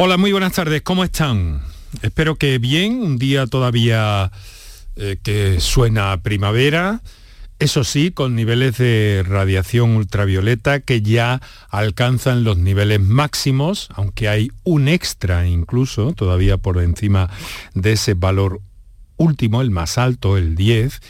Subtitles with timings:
[0.00, 1.60] Hola, muy buenas tardes, ¿cómo están?
[2.02, 4.30] Espero que bien, un día todavía
[4.94, 7.00] eh, que suena a primavera,
[7.58, 14.52] eso sí, con niveles de radiación ultravioleta que ya alcanzan los niveles máximos, aunque hay
[14.62, 17.28] un extra incluso, todavía por encima
[17.74, 18.60] de ese valor
[19.16, 21.00] último, el más alto, el 10,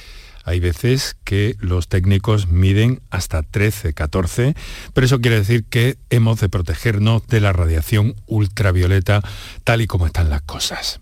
[0.49, 4.55] hay veces que los técnicos miden hasta 13, 14,
[4.95, 9.23] pero eso quiere decir que hemos de protegernos de la radiación ultravioleta
[9.65, 11.01] tal y como están las cosas.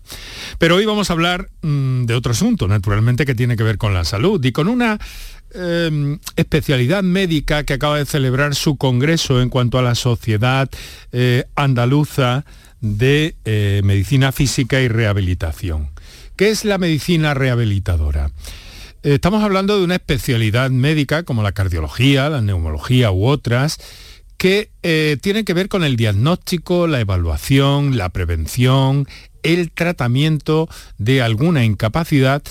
[0.57, 3.93] Pero hoy vamos a hablar mm, de otro asunto, naturalmente, que tiene que ver con
[3.93, 4.99] la salud y con una
[5.53, 10.69] em, especialidad médica que acaba de celebrar su congreso en cuanto a la sociedad
[11.13, 12.43] eh, andaluza
[12.81, 15.89] de eh, medicina física y rehabilitación.
[16.35, 18.29] ¿Qué es la medicina rehabilitadora?
[19.13, 23.77] Estamos hablando de una especialidad médica como la cardiología, la neumología u otras,
[24.35, 29.07] que eh, tienen que ver con el diagnóstico, la evaluación, la prevención,
[29.43, 32.43] el tratamiento de alguna incapacidad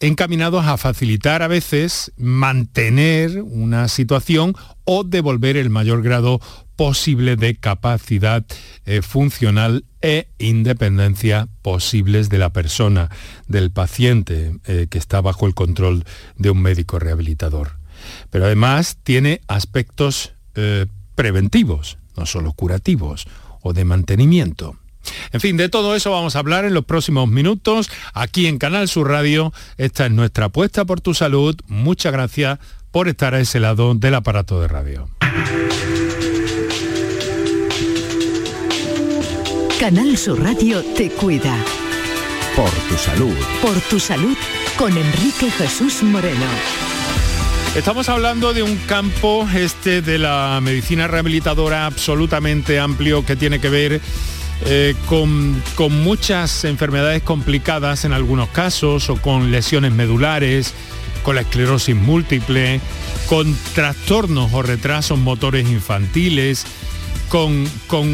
[0.00, 6.40] encaminados a facilitar a veces mantener una situación o devolver el mayor grado
[6.78, 8.46] posible de capacidad
[8.86, 13.10] eh, funcional e independencia posibles de la persona,
[13.48, 16.04] del paciente eh, que está bajo el control
[16.36, 17.72] de un médico rehabilitador.
[18.30, 23.26] Pero además tiene aspectos eh, preventivos, no solo curativos
[23.60, 24.76] o de mantenimiento.
[25.32, 28.86] En fin, de todo eso vamos a hablar en los próximos minutos aquí en Canal
[28.86, 29.52] Sur Radio.
[29.78, 31.56] Esta es nuestra apuesta por tu salud.
[31.66, 32.60] Muchas gracias
[32.92, 35.08] por estar a ese lado del aparato de radio.
[39.78, 41.56] Canal Sur Radio te cuida.
[42.56, 43.36] Por tu salud.
[43.62, 44.36] Por tu salud
[44.76, 46.46] con Enrique Jesús Moreno.
[47.76, 53.68] Estamos hablando de un campo este de la medicina rehabilitadora absolutamente amplio que tiene que
[53.68, 54.00] ver
[54.66, 60.74] eh, con, con muchas enfermedades complicadas en algunos casos o con lesiones medulares,
[61.22, 62.80] con la esclerosis múltiple,
[63.28, 66.66] con trastornos o retrasos motores infantiles,
[67.28, 67.66] con,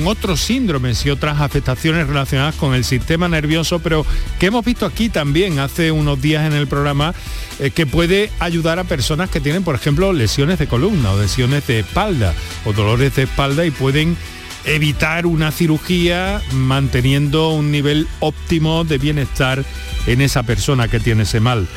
[0.06, 4.04] otros síndromes y otras afectaciones relacionadas con el sistema nervioso, pero
[4.38, 7.14] que hemos visto aquí también hace unos días en el programa,
[7.58, 11.66] eh, que puede ayudar a personas que tienen, por ejemplo, lesiones de columna o lesiones
[11.66, 14.16] de espalda o dolores de espalda y pueden
[14.64, 19.64] evitar una cirugía manteniendo un nivel óptimo de bienestar
[20.06, 21.68] en esa persona que tiene ese mal.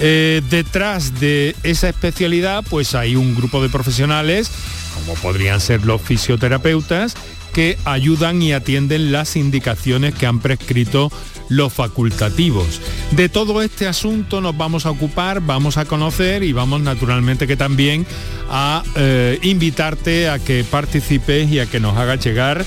[0.00, 4.50] Eh, detrás de esa especialidad pues hay un grupo de profesionales
[4.94, 7.14] como podrían ser los fisioterapeutas,
[7.52, 11.10] que ayudan y atienden las indicaciones que han prescrito
[11.48, 12.80] los facultativos.
[13.10, 17.56] De todo este asunto nos vamos a ocupar, vamos a conocer y vamos naturalmente que
[17.56, 18.06] también
[18.48, 22.64] a eh, invitarte a que participes y a que nos hagas llegar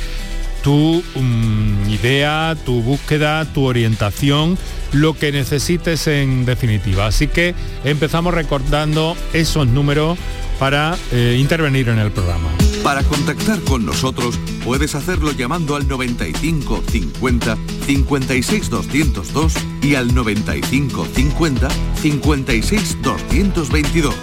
[0.64, 4.58] tu mm, idea, tu búsqueda, tu orientación,
[4.94, 7.06] lo que necesites en definitiva.
[7.06, 7.54] Así que
[7.84, 10.18] empezamos recordando esos números
[10.60, 12.50] para eh, intervenir en el programa.
[12.84, 21.08] Para contactar con nosotros puedes hacerlo llamando al 95 50 56 202 y al 95
[21.14, 21.68] 50
[22.02, 24.16] 56 222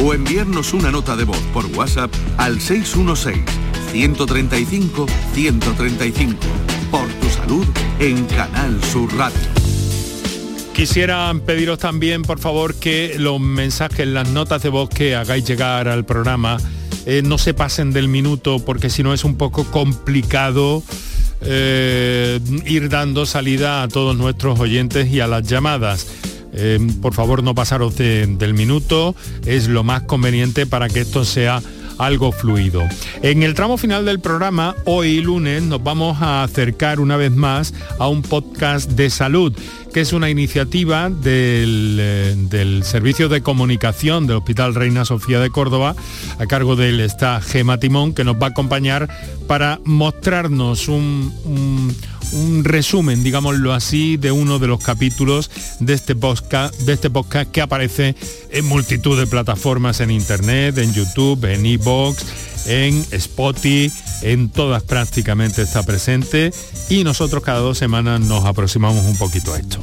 [0.00, 6.36] o enviarnos una nota de voz por WhatsApp al 616 135 135
[6.90, 7.66] por tu salud
[7.98, 9.38] en Canal Sur Radio.
[10.74, 15.88] Quisiera pediros también, por favor, que los mensajes, las notas de voz que hagáis llegar
[15.88, 16.58] al programa
[17.04, 20.82] eh, no se pasen del minuto, porque si no es un poco complicado
[21.40, 26.06] eh, ir dando salida a todos nuestros oyentes y a las llamadas.
[26.52, 29.14] Eh, por favor, no pasaros del minuto,
[29.46, 31.62] es lo más conveniente para que esto sea
[31.98, 32.82] algo fluido.
[33.22, 37.74] En el tramo final del programa, hoy lunes, nos vamos a acercar una vez más
[37.98, 39.52] a un podcast de salud,
[39.92, 45.94] que es una iniciativa del, eh, Servicio de Comunicación del Hospital Reina Sofía de Córdoba,
[46.38, 49.08] a cargo del está Gema Timón, que nos va a acompañar
[49.46, 51.94] para mostrarnos un
[52.62, 57.60] resumen, digámoslo así, de uno de los capítulos de este podcast, de este podcast que
[57.60, 58.16] aparece
[58.50, 62.24] en multitud de plataformas en internet, en YouTube, en iBox,
[62.66, 63.90] en Spotify,
[64.22, 66.52] en todas prácticamente está presente
[66.88, 69.82] y nosotros cada dos semanas nos aproximamos un poquito a esto.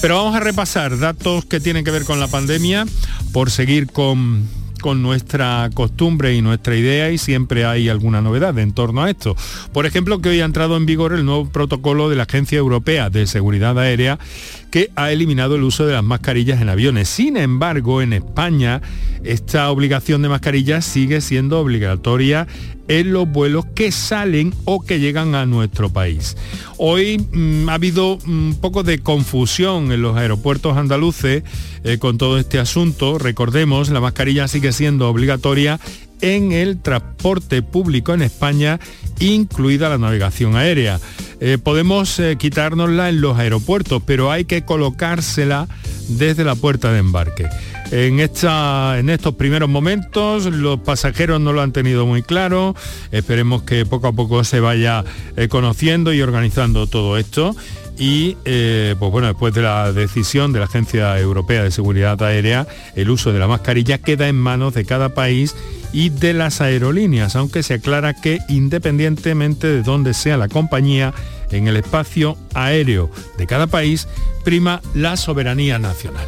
[0.00, 2.86] Pero vamos a repasar datos que tienen que ver con la pandemia
[3.32, 4.48] por seguir con
[4.84, 9.34] con nuestra costumbre y nuestra idea y siempre hay alguna novedad en torno a esto.
[9.72, 13.08] Por ejemplo, que hoy ha entrado en vigor el nuevo protocolo de la Agencia Europea
[13.08, 14.18] de Seguridad Aérea
[14.74, 17.08] que ha eliminado el uso de las mascarillas en aviones.
[17.08, 18.82] Sin embargo, en España
[19.22, 22.48] esta obligación de mascarillas sigue siendo obligatoria
[22.88, 26.36] en los vuelos que salen o que llegan a nuestro país.
[26.76, 31.44] Hoy mm, ha habido un poco de confusión en los aeropuertos andaluces
[31.84, 33.20] eh, con todo este asunto.
[33.20, 35.78] Recordemos, la mascarilla sigue siendo obligatoria
[36.20, 38.80] en el transporte público en España,
[39.20, 40.98] incluida la navegación aérea.
[41.40, 45.68] Eh, podemos eh, quitárnosla en los aeropuertos, pero hay que colocársela
[46.08, 47.48] desde la puerta de embarque.
[47.90, 52.74] En, esta, en estos primeros momentos los pasajeros no lo han tenido muy claro,
[53.12, 55.04] esperemos que poco a poco se vaya
[55.36, 57.54] eh, conociendo y organizando todo esto
[57.96, 63.10] y pues bueno, después de la decisión de la Agencia Europea de Seguridad Aérea, el
[63.10, 65.54] uso de la mascarilla queda en manos de cada país
[65.92, 71.14] y de las aerolíneas, aunque se aclara que independientemente de dónde sea la compañía,
[71.50, 74.08] en el espacio aéreo de cada país
[74.44, 76.26] prima la soberanía nacional.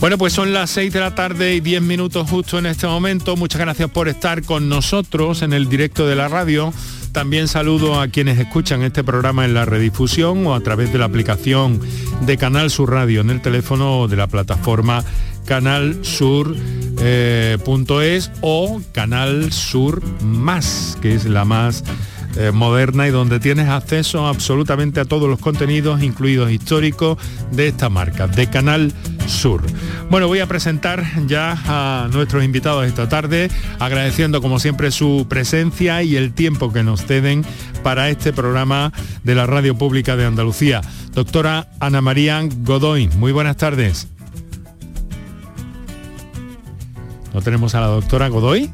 [0.00, 3.36] Bueno, pues son las 6 de la tarde y 10 minutos justo en este momento.
[3.36, 6.72] Muchas gracias por estar con nosotros en el directo de la radio.
[7.12, 11.04] También saludo a quienes escuchan este programa en la redifusión o a través de la
[11.04, 11.80] aplicación
[12.22, 15.04] de Canal Sur Radio en el teléfono de la plataforma
[15.44, 17.58] canalsur.es eh,
[18.40, 21.84] o Canal Sur Más, que es la más
[22.36, 27.18] eh, moderna y donde tienes acceso absolutamente a todos los contenidos, incluidos históricos,
[27.50, 28.92] de esta marca, de Canal
[29.26, 29.62] Sur.
[30.10, 36.02] Bueno, voy a presentar ya a nuestros invitados esta tarde, agradeciendo como siempre su presencia
[36.02, 37.44] y el tiempo que nos ceden
[37.82, 38.92] para este programa
[39.24, 40.80] de la Radio Pública de Andalucía.
[41.12, 44.08] Doctora Ana María Godoy, muy buenas tardes.
[47.32, 48.70] ¿No tenemos a la doctora Godoy?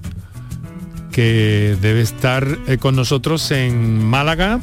[1.16, 4.60] Que debe estar eh, con nosotros en Málaga.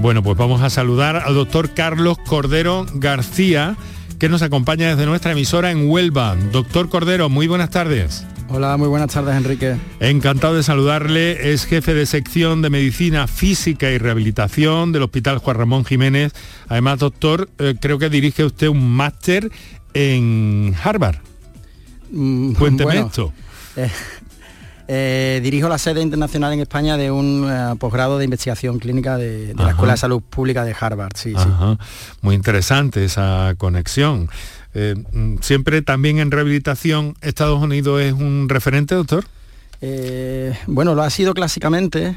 [0.00, 3.76] Bueno, pues vamos a saludar al doctor Carlos Cordero García,
[4.20, 6.36] que nos acompaña desde nuestra emisora en Huelva.
[6.52, 8.24] Doctor Cordero, muy buenas tardes.
[8.50, 9.74] Hola, muy buenas tardes, Enrique.
[9.98, 11.52] Encantado de saludarle.
[11.52, 16.34] Es jefe de sección de Medicina Física y Rehabilitación del Hospital Juan Ramón Jiménez.
[16.68, 19.50] Además, doctor, eh, creo que dirige usted un máster
[19.92, 21.16] en Harvard.
[22.12, 23.32] Mm, Cuénteme esto.
[23.74, 23.90] Eh,
[24.90, 29.52] eh, dirijo la sede internacional en España de un eh, posgrado de investigación clínica de,
[29.54, 31.12] la Escuela de Salud Pública de Harvard.
[31.14, 31.34] Sí,
[32.22, 34.30] Muy interesante esa conexión.
[34.72, 39.26] Eh, mm, siempre también en rehabilitación, Estados Unidos es un referente, doctor.
[40.66, 42.16] bueno, lo ha sido clásicamente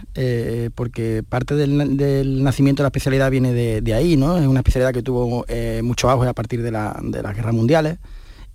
[0.73, 4.37] porque parte del, nacimiento de la especialidad viene de, ahí, ¿no?
[4.37, 5.45] Es una especialidad que tuvo
[5.83, 7.97] mucho auge a partir de, de las guerras mundiales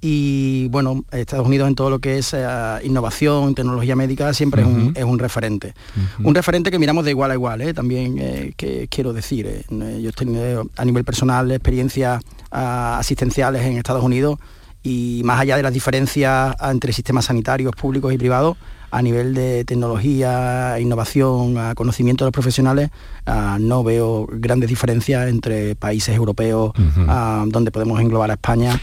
[0.09, 2.47] y bueno, Estados Unidos en todo lo que es eh,
[2.85, 5.75] innovación, tecnología médica, siempre es, un, referente.
[6.23, 7.75] Un referente que miramos de igual a igual, ¿eh?
[7.75, 9.65] también eh, que quiero decir.
[9.69, 12.23] yo he tenido a nivel personal experiencias
[12.53, 14.39] ah, asistenciales en Estados Unidos
[14.85, 18.57] y más allá de las diferencias entre sistemas sanitarios públicos y privados,
[18.93, 22.91] a nivel de tecnología, innovación, conocimiento de los profesionales,
[23.27, 26.71] ah, no veo grandes diferencias entre países europeos,
[27.09, 28.81] ah, donde podemos englobar a España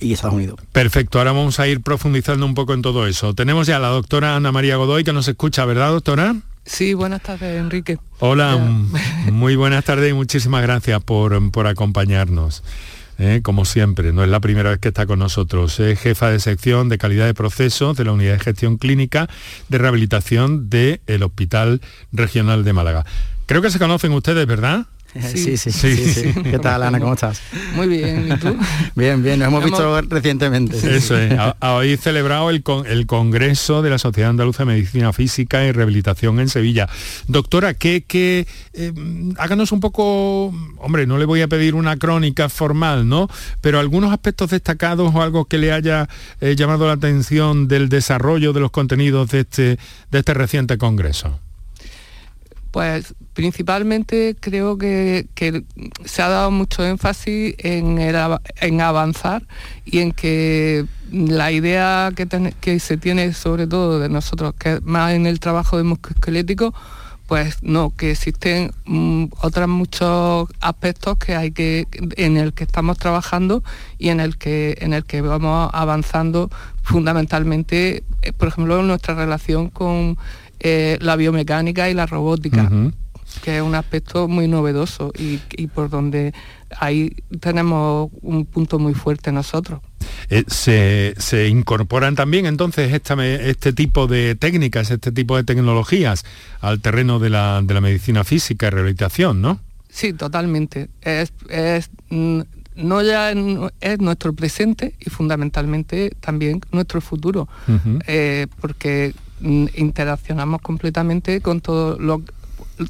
[0.00, 0.60] y Estados Unidos.
[0.72, 3.34] Perfecto, ahora vamos a ir profundizando un poco en todo eso.
[3.34, 6.36] Tenemos ya a la doctora Ana María Godoy que nos escucha, ¿verdad, doctora?
[6.64, 7.98] Sí, buenas tardes, Enrique.
[8.18, 8.56] Hola,
[9.32, 12.62] muy buenas tardes y muchísimas gracias por, por acompañarnos.
[13.18, 13.40] ¿eh?
[13.42, 15.78] como siempre, no es la primera vez que está con nosotros.
[15.80, 19.28] Es jefa de sección de calidad de procesos de la Unidad de Gestión Clínica
[19.68, 21.80] de Rehabilitación del Hospital
[22.12, 23.06] Regional de Málaga.
[23.46, 24.86] Creo que se conocen ustedes, ¿verdad?
[25.36, 26.34] Sí, sí, sí.
[26.42, 27.00] ¿Qué tal, Ana?
[27.00, 27.40] ¿Cómo estás?
[27.74, 28.56] Muy bien, ¿y tú?
[28.94, 30.76] bien, bien, nos hemos visto recientemente.
[30.96, 31.32] Eso es.
[31.60, 36.48] Habéis celebrado el, el Congreso de la Sociedad Andaluza de Medicina Física y Rehabilitación en
[36.48, 36.88] Sevilla.
[37.28, 38.92] Doctora, ¿qué, qué eh,
[39.38, 43.28] háganos un poco, hombre, no le voy a pedir una crónica formal, ¿no?
[43.60, 46.08] Pero algunos aspectos destacados o algo que le haya
[46.40, 49.78] eh, llamado la atención del desarrollo de los contenidos de este,
[50.10, 51.40] de este reciente Congreso.
[52.76, 55.28] Pues principalmente creo que,
[56.04, 59.46] se ha dado mucho énfasis en, en avanzar
[59.86, 65.24] y en que la idea que, se tiene sobre todo de nosotros, que más en
[65.24, 66.74] el trabajo de musculoesquelético,
[67.26, 72.98] pues no, que existen mm, otros muchos aspectos que hay que, en el que estamos
[72.98, 73.64] trabajando
[73.96, 76.50] y en el que, en el que vamos avanzando
[76.82, 80.18] fundamentalmente, eh, por ejemplo, nuestra relación con
[80.60, 82.70] eh, la biomecánica y la robótica,
[83.42, 86.32] que es un aspecto muy novedoso y, por donde
[86.78, 89.80] ahí tenemos un punto muy fuerte nosotros.
[90.30, 90.44] Eh,
[91.16, 96.24] se, incorporan también entonces este tipo de técnicas, este tipo de tecnologías
[96.60, 99.60] al terreno de la, de la medicina física y rehabilitación, ¿no?
[99.88, 100.88] Sí, totalmente.
[101.00, 101.32] Es,
[102.10, 102.40] mm,
[102.76, 103.32] no ya
[103.80, 107.48] es nuestro presente y fundamentalmente también nuestro futuro,
[108.06, 112.22] eh, porque interaccionamos completamente con todo lo,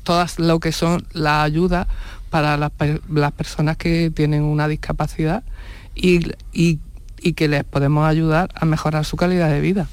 [0.03, 1.87] todas lo que son las ayudas
[2.31, 5.43] para las, personas que tienen una discapacidad
[5.95, 6.21] y,
[7.35, 9.88] que les podemos ayudar a mejorar su calidad de vida.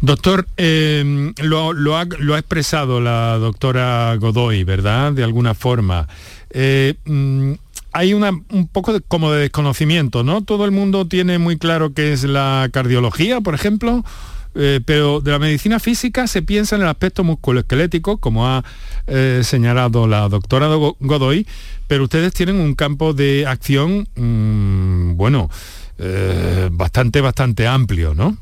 [0.00, 2.02] Doctor, em, lo, ha,
[2.38, 5.12] expresado la doctora Godoy, ¿verdad?
[5.12, 6.08] De alguna forma.
[6.50, 7.52] Eh, mm,
[7.92, 10.42] hay una, un poco como de desconocimiento, ¿no?
[10.42, 14.04] Todo el mundo tiene muy claro qué es la cardiología, por ejemplo,
[14.60, 18.64] eh, pero de la medicina física se piensa en el aspecto musculoesquelético, como ha
[19.06, 20.66] eh, señalado la doctora
[20.98, 21.46] Godoy,
[21.86, 25.48] pero ustedes tienen un campo de acción, mm, bueno,
[25.98, 28.36] eh, bastante, bastante amplio, ¿no?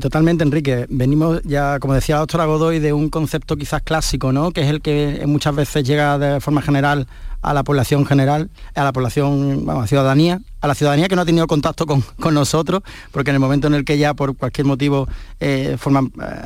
[0.00, 0.86] Totalmente, Enrique.
[0.88, 4.50] Venimos ya, como decía la doctora Godoy, de un concepto quizás clásico, ¿no?
[4.50, 7.06] Que es el que muchas veces llega de forma general
[7.42, 11.24] a la población general, a la población, a ciudadanía, a la ciudadanía que no ha
[11.24, 15.08] tenido contacto con, nosotros, porque en el momento en el que ya por cualquier motivo
[15.40, 16.00] eh, eh,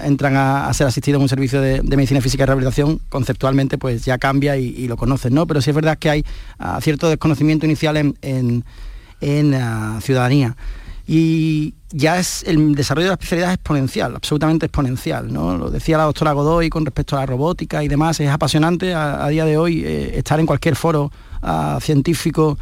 [0.04, 4.16] entran a, ser asistidos en un servicio de, medicina física y rehabilitación, conceptualmente pues ya
[4.16, 5.46] cambia y, lo conocen, ¿no?
[5.46, 6.24] Pero sí es verdad que hay
[6.58, 8.64] ah, cierto desconocimiento inicial en,
[9.20, 10.56] en, la ciudadanía
[11.06, 15.32] y ya es el desarrollo de la especialidad exponencial, absolutamente exponencial.
[15.32, 15.56] ¿no?
[15.56, 19.26] Lo decía la doctora Godoy con respecto a la robótica y demás, es apasionante a,
[19.28, 21.12] día de hoy eh, estar en cualquier foro
[21.80, 22.58] científico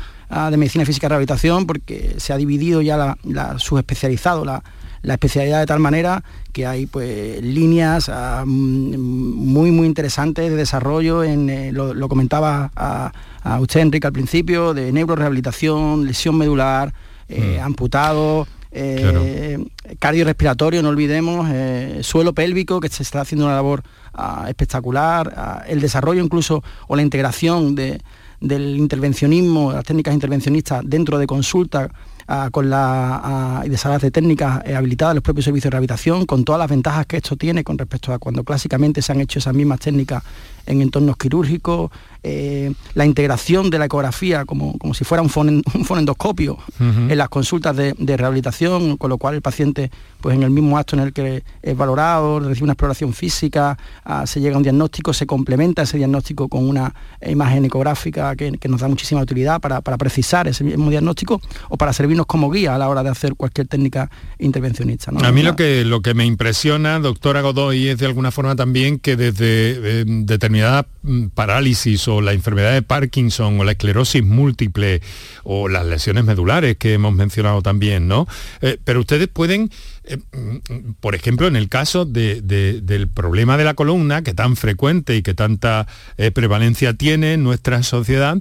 [0.51, 4.63] de medicina física y rehabilitación porque se ha dividido ya la, subespecializado la,
[5.03, 11.51] especialidad de tal manera que hay pues líneas ah, muy muy interesantes de desarrollo en
[11.51, 13.13] eh, lo, comentaba a,
[13.61, 16.93] usted Enrique al principio de neurorehabilitación lesión medular
[17.35, 17.65] eh, mm.
[17.65, 19.65] amputado, eh,
[20.01, 25.63] cardiorrespiratorio, no olvidemos, eh, suelo pélvico, que se está haciendo una labor ah, espectacular, ah,
[25.69, 31.89] el desarrollo incluso o la integración del intervencionismo, las técnicas intervencionistas dentro de consulta
[32.27, 36.27] ah, con la y de salas de técnicas habilitadas en los propios servicios de rehabilitación,
[36.27, 39.39] con todas las ventajas que esto tiene con respecto a cuando clásicamente se han hecho
[39.39, 40.25] esas mismas técnicas
[40.67, 41.91] en entornos quirúrgicos,
[42.27, 45.29] eh, la integración de la ecografía como, como si fuera un,
[45.85, 49.91] fonendoscopio en las consultas de, rehabilitación, con lo cual el paciente,
[50.23, 54.27] pues en el mismo acto en el que es valorado, recibe una exploración física, ah,
[54.27, 56.95] se llega a un diagnóstico, se complementa ese diagnóstico con una
[57.27, 62.25] imagen ecográfica que, nos da muchísima utilidad para, precisar ese mismo diagnóstico o para servirnos
[62.25, 65.13] como guía a la hora de hacer cualquier técnica intervencionista.
[65.15, 68.99] A mí lo que, lo que me impresiona, doctora Godoy, es de alguna forma también
[68.99, 70.54] que desde eh, determinada
[71.03, 75.03] mm, parálisis o la enfermedad de Parkinson o la esclerosis múltiple
[75.43, 78.27] o las lesiones medulares que hemos mencionado también, ¿no?
[78.61, 79.71] Eh, pero ustedes pueden,
[80.05, 85.17] eh, mm, por ejemplo, en el caso del problema de la columna, que tan frecuente
[85.17, 88.39] y que tanta eh, prevalencia tiene en nuestra sociedad,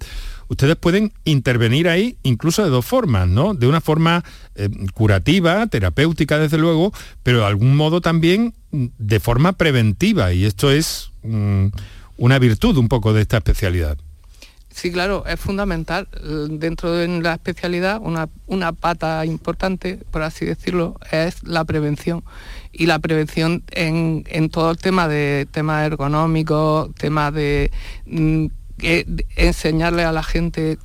[0.48, 3.53] ustedes pueden intervenir ahí incluso de dos formas, ¿no?
[3.53, 4.24] De una forma
[4.93, 6.93] curativa, terapéutica desde luego,
[7.24, 11.10] pero de algún modo también mm, de forma preventiva y esto es
[12.17, 13.98] una virtud un poco de esta especialidad.
[14.74, 16.08] Sí, claro, es fundamental.
[16.50, 22.24] Dentro de la especialidad, una, pata importante, por así decirlo, es la prevención.
[22.72, 27.72] Y la prevención en, todo el tema de temas ergonómicos, temas de,
[28.08, 28.48] mm,
[29.36, 30.79] enseñarle a la gente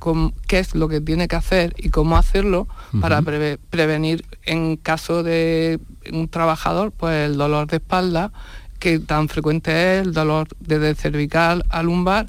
[0.47, 2.67] qué es lo que tiene que hacer y cómo hacerlo
[3.01, 5.79] para prevenir en caso de
[6.11, 8.31] un trabajador, pues el dolor de espalda,
[8.79, 12.27] que tan frecuente es el dolor desde cervical a lumbar,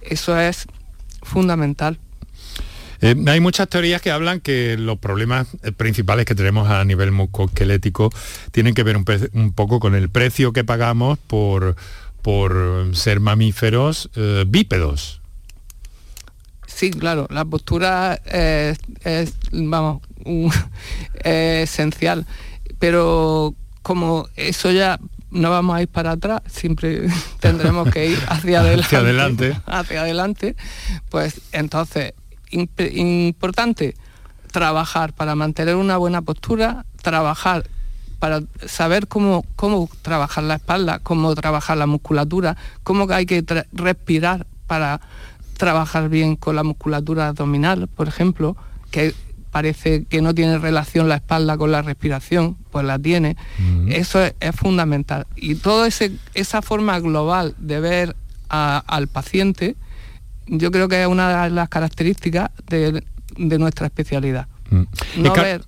[0.00, 0.66] eso es
[1.22, 1.98] fundamental.
[3.02, 7.12] Eh, hay muchas teorías que hablan que los problemas eh, principales que tenemos a nivel
[7.12, 8.10] musculoesquelético
[8.50, 11.76] tienen que ver un, poco con el precio que pagamos por,
[12.20, 15.20] por ser mamíferos eh, bípedos.
[16.66, 18.78] Sí, claro, la postura es,
[19.52, 20.02] vamos,
[21.24, 22.26] esencial,
[22.78, 24.98] pero como eso ya
[25.30, 27.08] no vamos a ir para atrás, siempre
[27.40, 29.56] tendremos que ir hacia adelante.
[29.66, 30.56] hacia adelante.
[31.08, 32.14] Pues entonces,
[32.50, 33.94] importante
[34.50, 37.64] trabajar para mantener una buena postura, trabajar
[38.18, 44.46] para saber cómo, cómo trabajar la espalda, cómo trabajar la musculatura, cómo hay que respirar
[44.66, 45.00] para
[45.56, 48.56] trabajar bien con la musculatura abdominal, por ejemplo,
[48.90, 49.14] que
[49.50, 53.36] parece que no tiene relación la espalda con la respiración, pues la tiene.
[53.88, 55.26] Eso es, fundamental.
[55.36, 55.88] Y toda
[56.34, 58.16] esa forma global de ver
[58.48, 59.76] al paciente,
[60.46, 63.02] yo creo que es una de las características de,
[63.36, 64.46] nuestra especialidad.
[64.70, 65.64] No, ver,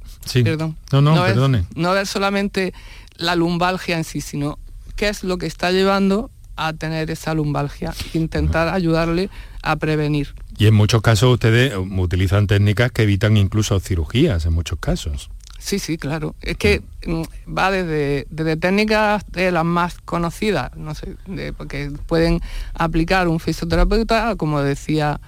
[1.75, 2.73] no, ver, solamente
[3.17, 4.59] la lumbalgia en sí, sino
[4.97, 9.31] qué es lo que está llevando a tener esa lumbalgia, intentar ayudarle
[9.63, 10.35] a prevenir.
[10.63, 15.29] Y en muchos casos ustedes utilizan técnicas que evitan incluso cirugías, en muchos casos.
[15.59, 16.37] Sí, sí, claro.
[16.41, 21.17] Es que mm, va desde, técnicas de las más conocidas, no sé,
[21.57, 22.41] porque pueden
[22.75, 25.21] aplicar un fisioterapeuta, como decía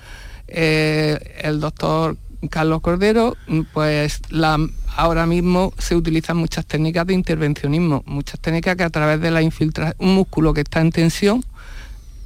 [0.46, 2.16] eh, el doctor
[2.48, 3.36] Carlos Cordero,
[3.72, 4.56] pues la,
[4.94, 9.42] ahora mismo se utilizan muchas técnicas de intervencionismo, muchas técnicas que a través de la
[9.42, 11.44] infiltración, un músculo que está en tensión,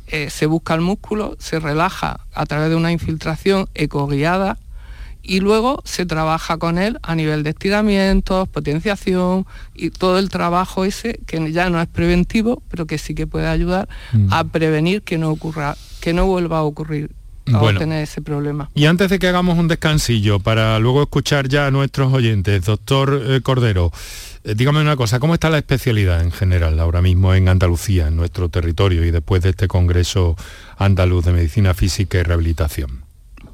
[0.08, 4.58] eh, se busca el músculo, se relaja a través de una infiltración ecoguiada
[5.22, 10.84] y luego se trabaja con él a nivel de estiramientos, potenciación y todo el trabajo
[10.84, 14.32] ese que ya no es preventivo, pero que sí que puede ayudar mm.
[14.32, 17.10] a prevenir que no ocurra, que no vuelva a ocurrir
[17.54, 18.70] a tener ese problema.
[18.74, 23.22] Y antes de que hagamos un descansillo para luego escuchar ya a nuestros oyentes, doctor
[23.24, 23.92] eh, Cordero,
[24.44, 28.16] eh, dígame una cosa, ¿cómo está la especialidad en general ahora mismo en Andalucía, en
[28.16, 30.36] nuestro territorio y después de este Congreso
[30.76, 33.02] Andaluz de Medicina Física y Rehabilitación?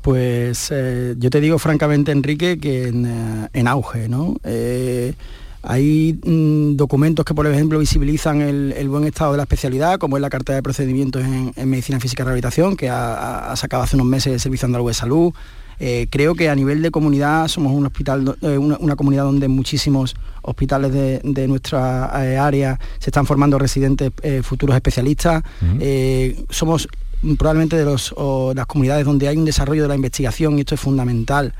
[0.02, 4.36] Pues eh, yo te digo francamente, Enrique, que en, auge, ¿no?
[5.64, 10.16] Eh, hay mm, documentos que, por ejemplo, visibilizan el, buen estado de la especialidad, como
[10.16, 14.06] es la Carta de Procedimientos en, Medicina Física y Rehabilitación, que ha, sacado hace unos
[14.06, 15.32] meses el Servicio Andaluz de Salud.
[16.10, 21.48] creo que a nivel de comunidad somos un hospital, una, comunidad donde muchísimos hospitales de,
[21.48, 22.06] nuestra
[22.44, 25.42] área se están formando residentes futuros especialistas.
[26.50, 26.88] somos
[27.38, 28.14] probablemente de los,
[28.54, 31.54] las comunidades donde hay un desarrollo de la investigación, y esto es fundamental,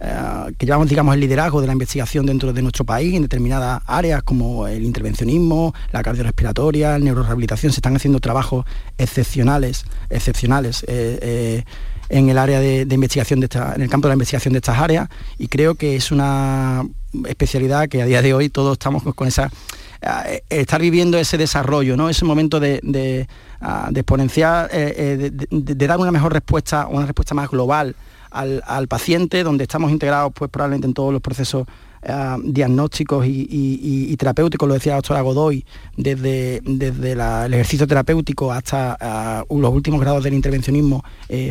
[0.00, 3.82] ah, que llevamos digamos, el liderazgo de la investigación dentro de nuestro país en determinadas
[3.86, 8.64] áreas como el intervencionismo, la cardiorrespiratoria, la neurorehabilitación, se están haciendo trabajos
[8.98, 10.82] excepcionales, excepcionales.
[10.84, 11.64] Eh, eh,
[12.10, 14.78] en el área de, investigación de esta, en el campo de la investigación de estas
[14.78, 16.84] áreas y creo que es una
[17.28, 19.48] especialidad que a día de hoy todos estamos con esa
[20.02, 22.08] eh, estar viviendo ese desarrollo, ¿no?
[22.08, 23.28] ese momento de, de,
[23.60, 27.94] ah, exponenciar, eh, eh, de, dar una mejor respuesta, una respuesta más global
[28.30, 31.66] al, paciente, donde estamos integrados pues probablemente en todos los procesos
[32.42, 35.64] diagnósticos y, terapéuticos, lo decía la doctora Godoy,
[35.96, 41.04] desde, desde el ejercicio terapéutico hasta ah, los últimos grados del intervencionismo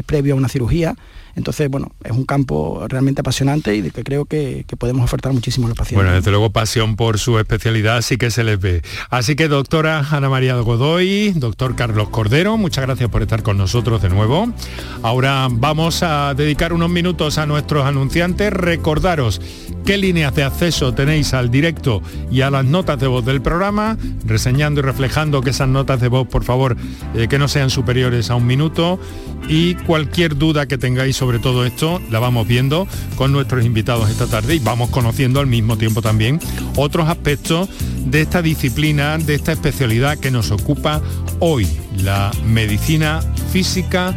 [0.05, 0.95] previo a una cirugía.
[1.35, 5.67] Entonces, bueno, es un campo realmente apasionante y de que creo que, podemos ofertar muchísimo
[5.67, 6.03] a los pacientes.
[6.03, 8.81] Bueno, desde luego pasión por su especialidad sí que se les ve.
[9.09, 14.01] Así que doctora Ana María Godoy, doctor Carlos Cordero, muchas gracias por estar con nosotros
[14.01, 14.47] de nuevo.
[15.03, 18.53] Ahora vamos a dedicar unos minutos a nuestros anunciantes.
[18.53, 19.41] Recordaros
[19.85, 23.97] qué líneas de acceso tenéis al directo y a las notas de voz del programa,
[24.25, 26.77] reseñando y reflejando que esas notas de voz, por favor,
[27.15, 28.99] eh, que no sean superiores a un minuto
[29.47, 34.25] y cualquier duda que tengáis sobre todo esto la vamos viendo con nuestros invitados esta
[34.25, 36.39] tarde y vamos conociendo al mismo tiempo también
[36.77, 37.67] otros aspectos
[38.05, 41.01] de esta disciplina, de esta especialidad que nos ocupa
[41.39, 43.19] hoy, la medicina
[43.51, 44.15] física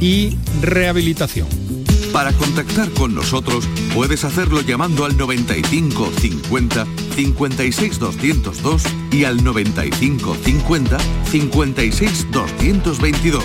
[0.00, 1.48] y rehabilitación.
[2.12, 6.86] Para contactar con nosotros puedes hacerlo llamando al 95 50
[7.16, 13.44] 56 202 y al 95 50 56 222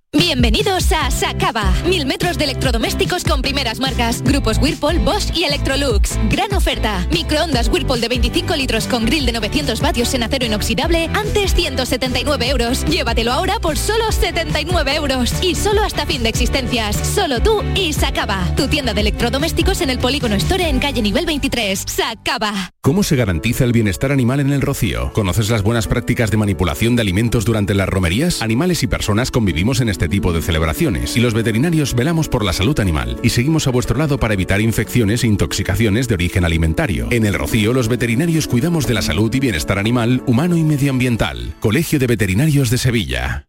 [0.13, 1.73] Bienvenidos a Sacaba.
[1.87, 4.21] Mil metros de electrodomésticos con primeras marcas.
[4.21, 6.19] Grupos Whirlpool, Bosch y Electrolux.
[6.29, 7.07] Gran oferta.
[7.13, 11.09] Microondas Whirlpool de 25 litros con grill de 900 vatios en acero inoxidable.
[11.13, 12.83] Antes 179 euros.
[12.83, 15.33] Llévatelo ahora por solo 79 euros.
[15.41, 16.97] Y solo hasta fin de existencias.
[16.97, 18.53] Solo tú y Sacaba.
[18.57, 21.85] Tu tienda de electrodomésticos en el Polígono Store en calle nivel 23.
[21.87, 22.73] Sacaba.
[22.81, 25.13] ¿Cómo se garantiza el bienestar animal en el rocío?
[25.13, 28.41] ¿Conoces las buenas prácticas de manipulación de alimentos durante las romerías?
[28.41, 32.43] Animales y personas convivimos en este este tipo de celebraciones y los veterinarios velamos por
[32.43, 36.43] la salud animal y seguimos a vuestro lado para evitar infecciones e intoxicaciones de origen
[36.43, 37.07] alimentario.
[37.11, 41.53] En el Rocío los veterinarios cuidamos de la salud y bienestar animal, humano y medioambiental.
[41.59, 43.45] Colegio de Veterinarios de Sevilla.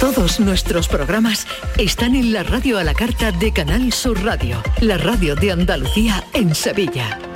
[0.00, 4.96] Todos nuestros programas están en la radio a la carta de Canal Sur Radio, la
[4.96, 7.35] radio de Andalucía en Sevilla.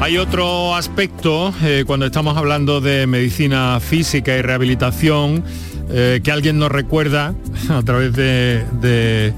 [0.00, 5.42] Hay otro aspecto eh, cuando estamos hablando de medicina física y rehabilitación
[5.90, 7.34] eh, que alguien nos recuerda
[7.68, 9.34] a través de,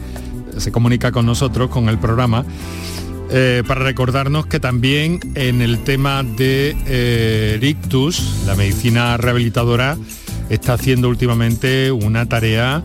[0.58, 2.44] se comunica con nosotros con el programa
[3.30, 9.96] eh, para recordarnos que también en el tema de rictus, la medicina rehabilitadora
[10.50, 12.82] está haciendo últimamente una tarea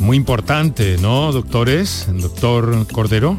[0.00, 2.08] muy importante, ¿no, doctores?
[2.12, 3.38] Doctor Cordero.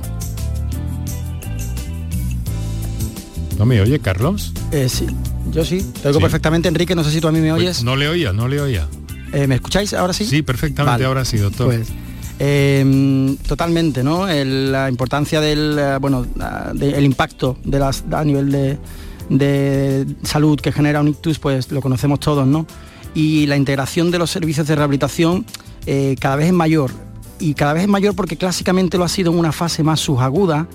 [3.57, 4.51] ¿No me oye, Carlos?
[4.71, 5.05] Eh, sí,
[5.51, 5.85] yo sí.
[6.01, 6.95] Te oigo perfectamente, Enrique.
[6.95, 7.83] No sé si tú a mí me pues oyes.
[7.83, 8.87] no le oía, no le oía.
[9.31, 10.25] Eh, ¿Me escucháis ahora sí?
[10.25, 11.67] Sí, perfectamente, ahora sí, doctor.
[11.67, 11.89] Pues,
[12.39, 14.27] em, totalmente, ¿no?
[14.27, 16.25] la importancia del, eh, bueno,
[16.73, 18.77] del impacto de las, a nivel de,
[19.29, 22.65] de salud que genera un ictus, pues lo conocemos todos, ¿no?
[23.15, 25.45] Y la integración de los servicios de rehabilitación
[26.19, 26.91] cada vez es mayor.
[27.39, 30.67] Y cada vez es mayor porque clásicamente lo ha sido en una fase más subaguda,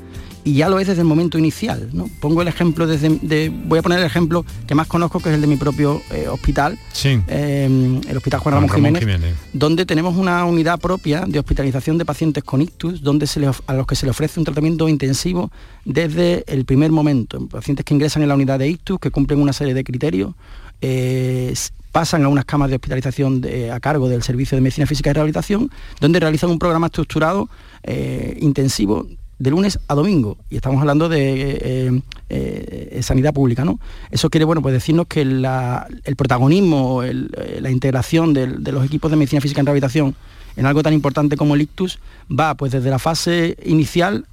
[0.48, 1.90] y ya lo es desde el momento inicial.
[1.92, 2.08] ¿no?
[2.20, 5.42] Pongo el ejemplo desde, voy a poner el ejemplo que más conozco, que es el
[5.42, 10.80] de mi propio eh, hospital, em, el Hospital Juan Ramón, Jiménez, donde tenemos una unidad
[10.80, 14.40] propia de hospitalización de pacientes con ictus, donde se a los que se le ofrece
[14.40, 15.50] un tratamiento intensivo
[15.84, 17.46] desde el primer momento.
[17.48, 20.34] Pacientes que ingresan en la unidad de ictus, que cumplen una serie de criterios,
[20.80, 21.52] eh,
[21.92, 25.70] pasan a unas camas de hospitalización a cargo del Servicio de Medicina Física y Rehabilitación,
[26.00, 27.50] donde realizan un programa estructurado
[27.82, 29.06] eh, intensivo
[29.38, 30.36] de lunes a domingo.
[30.50, 35.22] Y estamos hablando de eh, eh, sanidad pública no eso quiere bueno pues decirnos que
[35.22, 40.14] el protagonismo eh, la integración de, los equipos de medicina física en rehabilitación
[40.56, 44.26] en algo tan importante como el ictus va pues desde la fase inicial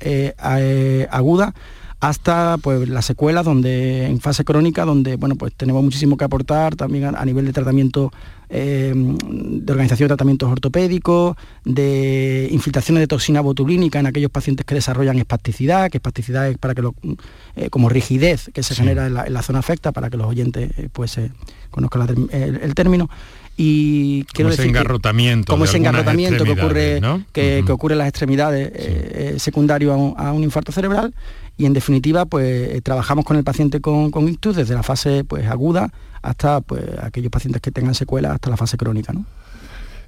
[1.09, 1.53] aguda
[2.01, 6.75] hasta pues las secuelas donde en fase crónica donde bueno pues tenemos muchísimo que aportar
[6.75, 8.11] también a, nivel de tratamiento
[8.49, 14.75] eh, de organización de tratamientos ortopédicos de infiltraciones de toxina botulínica en aquellos pacientes que
[14.75, 16.93] desarrollan espasticidad que espasticidad es para que lo,
[17.55, 20.89] eh, como rigidez que se genera en la, zona afecta para que los oyentes eh,
[20.91, 21.19] pues
[21.71, 23.09] conozcan el, término.
[23.57, 29.41] Y quiero como ese engarrotamiento como ese engarrotamiento que ocurre que, ocurre en las extremidades
[29.41, 31.13] secundario a un, infarto cerebral.
[31.57, 35.23] Y en definitiva pues eh, trabajamos con el paciente con, con, ictus desde la fase
[35.23, 35.91] pues aguda
[36.25, 39.13] hasta pues aquellos pacientes que tengan secuelas hasta la fase crónica.
[39.13, 39.25] ¿no?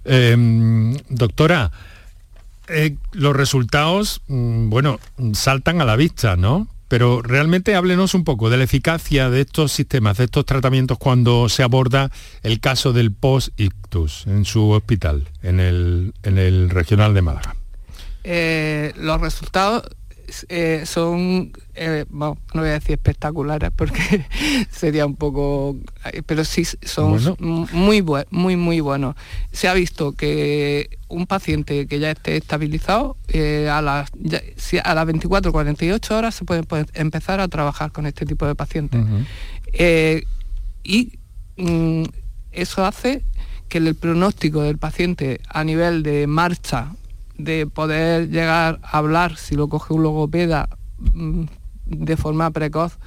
[0.04, 1.72] Em, doctora,
[2.68, 5.00] eh, los resultados, mm, bueno,
[5.34, 6.68] saltan a la vista, ¿no?
[6.88, 11.50] Pero realmente háblenos un poco de la eficacia de estos sistemas, de estos tratamientos cuando
[11.50, 12.10] se aborda
[12.44, 17.56] el caso del post-ictus en su hospital, en el, en el regional de Málaga.
[18.24, 19.84] Eh, los resultados
[20.50, 24.26] eh, son, eh, no voy a decir espectaculares porque
[24.72, 25.78] sería un poco,
[26.12, 27.38] eh, pero sí son
[27.72, 29.16] muy, muy, muy buenos.
[29.52, 33.16] Se ha visto que un paciente que ya esté estabilizado,
[33.72, 34.12] a, las,
[34.84, 36.64] a las 24 48 horas se puede,
[36.94, 39.02] empezar a trabajar con este tipo de pacientes.
[40.84, 41.20] y
[41.56, 42.04] mm,
[42.52, 43.24] eso hace
[43.70, 46.92] que el pronóstico del paciente a nivel de marcha
[47.38, 50.70] de poder llegar a hablar, si lo coge un logopeda
[51.14, 51.44] mm,
[51.86, 52.98] de forma precoz,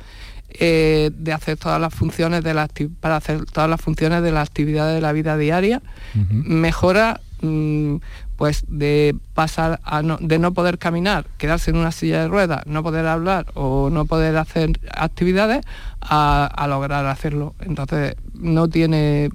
[0.53, 4.41] eh, de hacer todas las funciones de la para hacer todas las funciones de la
[4.41, 5.81] actividad de la vida diaria,
[6.15, 7.97] mejora mm,
[8.37, 12.67] pues de pasar a no, de no poder caminar, quedarse en una silla de ruedas,
[12.67, 15.65] no poder hablar o no poder hacer actividades,
[16.01, 17.55] a, lograr hacerlo.
[17.61, 19.31] Entonces no tiene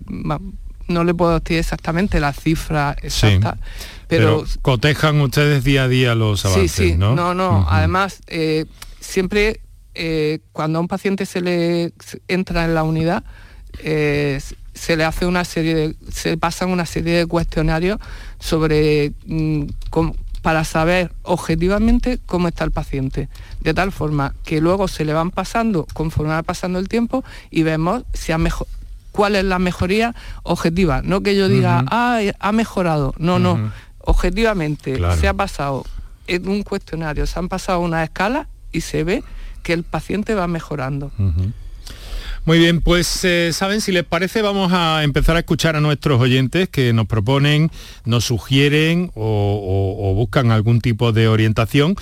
[0.87, 3.57] no le puedo decir exactamente la cifra exacta.
[4.07, 7.33] Pero, cotejan ustedes día a día los avances, sí, sí, ¿no?
[7.33, 8.65] No, Además, eh,
[8.99, 9.61] siempre
[9.95, 11.93] eh, cuando a un paciente se le
[12.27, 13.23] entra en la unidad,
[13.79, 14.39] eh,
[14.73, 17.99] se le hace una serie de, se pasan una serie de cuestionarios
[18.39, 19.63] sobre mm,
[20.41, 23.29] para saber objetivamente cómo está el paciente,
[23.61, 27.63] de tal forma que luego se le van pasando conforme va pasando el tiempo y
[27.63, 28.67] vemos si ha mejor,
[29.11, 30.13] cuál es la mejoría
[30.43, 33.71] objetiva, no que yo diga, ah, ha mejorado, no, no,
[34.05, 35.83] objetivamente se ha pasado
[36.27, 39.23] en un cuestionario, se han pasado una escala y se ve
[39.63, 41.11] que el paciente va mejorando.
[42.45, 46.21] Muy bien, pues eh, saben, si les parece vamos a empezar a escuchar a nuestros
[46.21, 47.71] oyentes que nos proponen,
[48.05, 51.95] nos sugieren o, buscan algún tipo de orientación,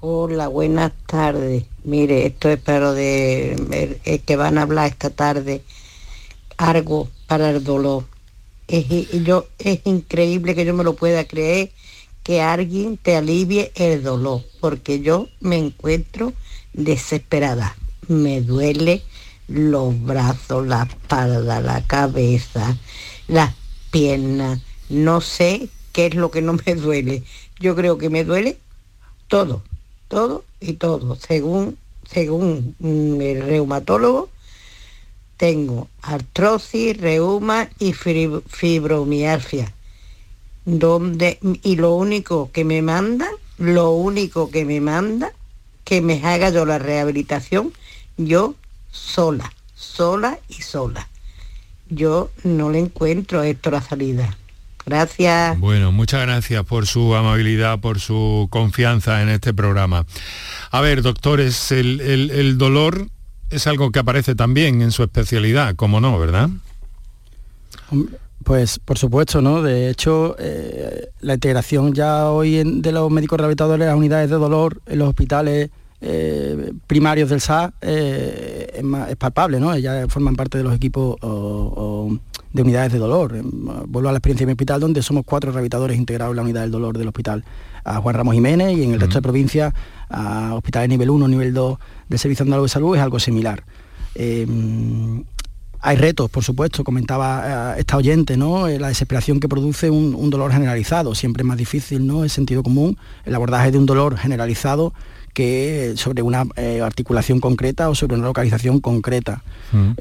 [0.00, 1.64] Hola, buenas tardes.
[1.84, 5.62] Mire, esto es para de que van a hablar esta tarde
[6.56, 8.04] algo para el dolor.
[8.68, 8.86] Es,
[9.22, 11.70] yo, es increíble que yo me lo pueda creer
[12.22, 16.32] que alguien te alivie el dolor, porque yo me encuentro
[16.72, 17.76] desesperada.
[18.08, 19.02] Me duele
[19.48, 22.76] los brazos, la espalda, la cabeza,
[23.28, 23.54] las
[23.90, 24.60] piernas.
[24.88, 27.22] No sé qué es lo que no me duele.
[27.60, 28.58] Yo creo que me duele
[29.28, 29.62] todo,
[30.08, 34.28] todo y todo, según, según el reumatólogo
[35.36, 39.72] tengo artrosis, reuma y fibromialgia.
[40.64, 45.32] Donde, y lo único que me manda, lo único que me manda,
[45.84, 47.72] que me haga yo la rehabilitación,
[48.16, 48.54] yo
[48.90, 51.08] sola, sola y sola.
[51.88, 54.36] Yo no le encuentro esto la salida.
[54.86, 55.58] Gracias.
[55.60, 60.06] Bueno, muchas gracias por su amabilidad, por su confianza en este programa.
[60.70, 63.08] A ver, doctores, el, el dolor
[63.52, 66.48] es algo que aparece también en su especialidad, como no, ¿verdad?
[68.44, 69.62] Pues por supuesto, ¿no?
[69.62, 74.80] De hecho, eh, la integración ya hoy de los médicos rehabilitadores a unidades de dolor
[74.86, 79.72] en los hospitales eh, primarios del SA eh, es, palpable, ¿no?
[79.72, 83.40] Ellas forman parte de los equipos de unidades de dolor.
[83.86, 86.62] Vuelvo a la experiencia de mi hospital donde somos cuatro rehabilitadores integrados en la unidad
[86.62, 87.44] del dolor del hospital
[87.84, 89.74] a Juan Ramos Jiménez y en el resto de provincias
[90.12, 93.64] a hospitales nivel 1, nivel 2 del Servicio Andaluz de Salud es algo similar.
[94.14, 94.46] Eh,
[95.84, 98.68] hay retos, por supuesto, comentaba eh, esta oyente, ¿no?
[98.68, 101.14] Eh, la desesperación que produce un, dolor generalizado.
[101.14, 102.22] Siempre es más difícil, ¿no?
[102.22, 104.94] El sentido común, el abordaje de un dolor generalizado
[105.34, 106.44] que sobre una
[106.84, 109.42] articulación concreta o sobre una localización concreta.
[109.72, 109.92] Mm.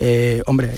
[0.46, 0.74] hombre,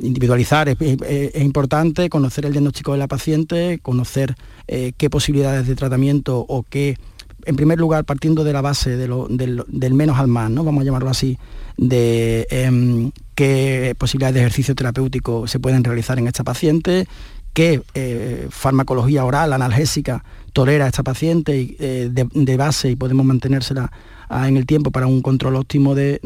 [0.00, 6.38] individualizar es, es, importante, conocer el diagnóstico de la paciente, conocer qué posibilidades de tratamiento
[6.48, 6.96] o qué
[7.44, 10.64] en primer lugar, partiendo de la base del, menos al más, ¿no?
[10.64, 11.38] vamos a llamarlo así,
[11.76, 17.06] de em, qué posibilidades de ejercicio terapéutico se pueden realizar en esta paciente,
[17.52, 23.90] qué eh, farmacología oral, analgésica, tolera esta paciente eh, de, base y podemos mantenérsela
[24.28, 26.20] ah, en el tiempo para un control óptimo de,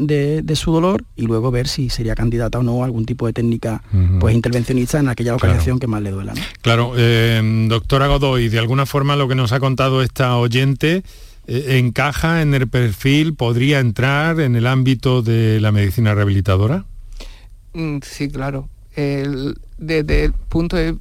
[0.55, 3.83] su dolor y luego ver si sería candidata o no a algún tipo de técnica
[4.19, 6.33] pues intervencionista en aquella localización que más le duela.
[6.61, 11.03] Claro, eh, doctora Godoy, de alguna forma lo que nos ha contado esta oyente
[11.47, 16.85] eh, encaja en el perfil, podría entrar en el ámbito de la medicina rehabilitadora.
[17.73, 18.69] Mm, sí, claro.
[19.77, 20.97] Desde el punto de,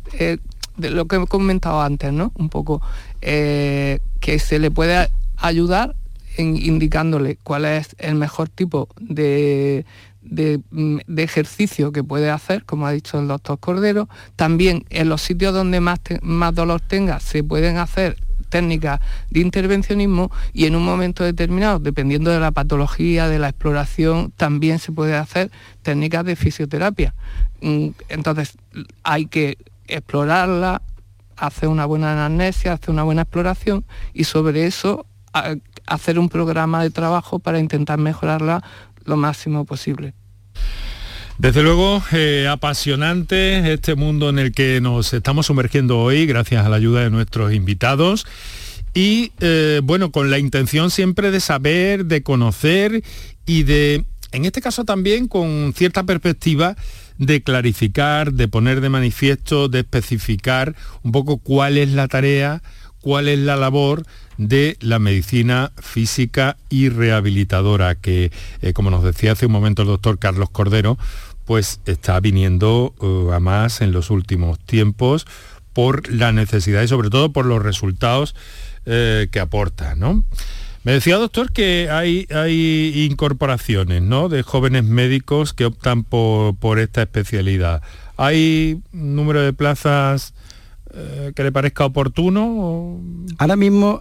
[0.76, 2.32] de, lo que he comentado antes, ¿no?
[2.36, 2.82] Un poco
[3.20, 5.94] eh, que se le puede ayudar
[6.36, 9.84] indicándole cuál es el mejor tipo de,
[10.22, 14.08] mm, de, ejercicio que puede hacer, como ha dicho el doctor Cordero.
[14.34, 18.16] También en los sitios donde más, más dolor tenga se pueden hacer
[18.54, 24.30] técnicas de intervencionismo y en un momento determinado, dependiendo de la patología, de la exploración,
[24.36, 25.50] también se puede hacer
[25.82, 27.16] técnicas de fisioterapia.
[27.60, 28.56] Mm, entonces
[29.02, 30.82] hay que explorarla,
[31.36, 35.04] hacer una buena anamnesia, hacer una buena exploración y sobre eso
[35.86, 38.62] hacer un programa de trabajo para intentar mejorarla
[39.04, 40.14] lo máximo posible.
[41.38, 46.68] Desde luego, eh, apasionante este mundo en el que nos estamos sumergiendo hoy, gracias a
[46.68, 48.24] la ayuda de nuestros invitados.
[48.94, 53.02] Y eh, bueno, con la intención siempre de saber, de conocer
[53.46, 56.76] y de, en este caso también con cierta perspectiva,
[57.18, 62.62] de clarificar, de poner de manifiesto, de especificar un poco cuál es la tarea,
[63.00, 64.04] cuál es la labor
[64.38, 69.88] de la medicina física y rehabilitadora, que eh, como nos decía hace un momento el
[69.88, 70.98] doctor Carlos Cordero,
[71.44, 75.26] pues está viniendo uh, a más en los últimos tiempos
[75.72, 78.34] por la necesidad y sobre todo por los resultados
[78.86, 79.94] eh, que aporta.
[79.94, 80.24] ¿no?
[80.84, 84.28] Me decía, doctor, que hay, hay incorporaciones ¿no?
[84.28, 87.82] de jóvenes médicos que optan por, por esta especialidad.
[88.16, 90.33] ¿Hay número de plazas
[90.96, 93.00] eh, que le parezca oportuno?
[93.38, 94.00] Ahora mismo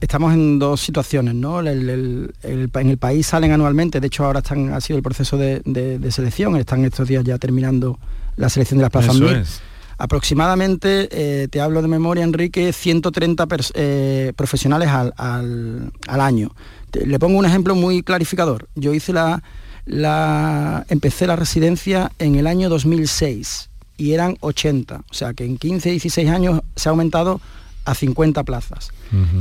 [0.00, 1.60] estamos en dos situaciones, ¿no?
[1.60, 6.56] en el país salen anualmente, de hecho ahora están, ha sido el proceso de, selección,
[6.56, 7.98] están estos días ya terminando
[8.36, 9.62] la selección de las plazas
[10.00, 16.50] aproximadamente, eh, te hablo de memoria, Enrique, 130 eh, profesionales al, año.
[16.92, 18.68] le pongo un ejemplo muy clarificador.
[18.74, 19.42] Yo hice la,
[19.84, 23.69] la, empecé la residencia en el año 2006
[24.00, 25.04] y eran 80.
[25.10, 27.40] O sea que en 15, 16 años se ha aumentado
[27.84, 28.92] a 50 plazas.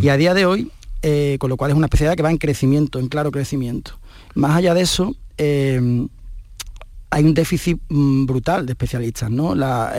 [0.02, 2.38] Y a día de hoy, eh, con lo cual es una especialidad que va en
[2.38, 3.98] crecimiento, en claro crecimiento.
[4.34, 5.16] Más allá de eso,
[7.12, 9.56] hay un déficit mm, brutal de especialistas, ¿no?
[9.56, 9.94] La,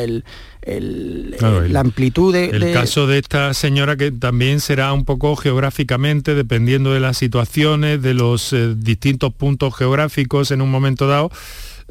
[0.66, 2.50] la amplitud de...
[2.50, 8.00] El caso de esta señora que también será un poco geográficamente, dependiendo de las situaciones,
[8.02, 11.30] de los eh, distintos puntos geográficos en un momento dado,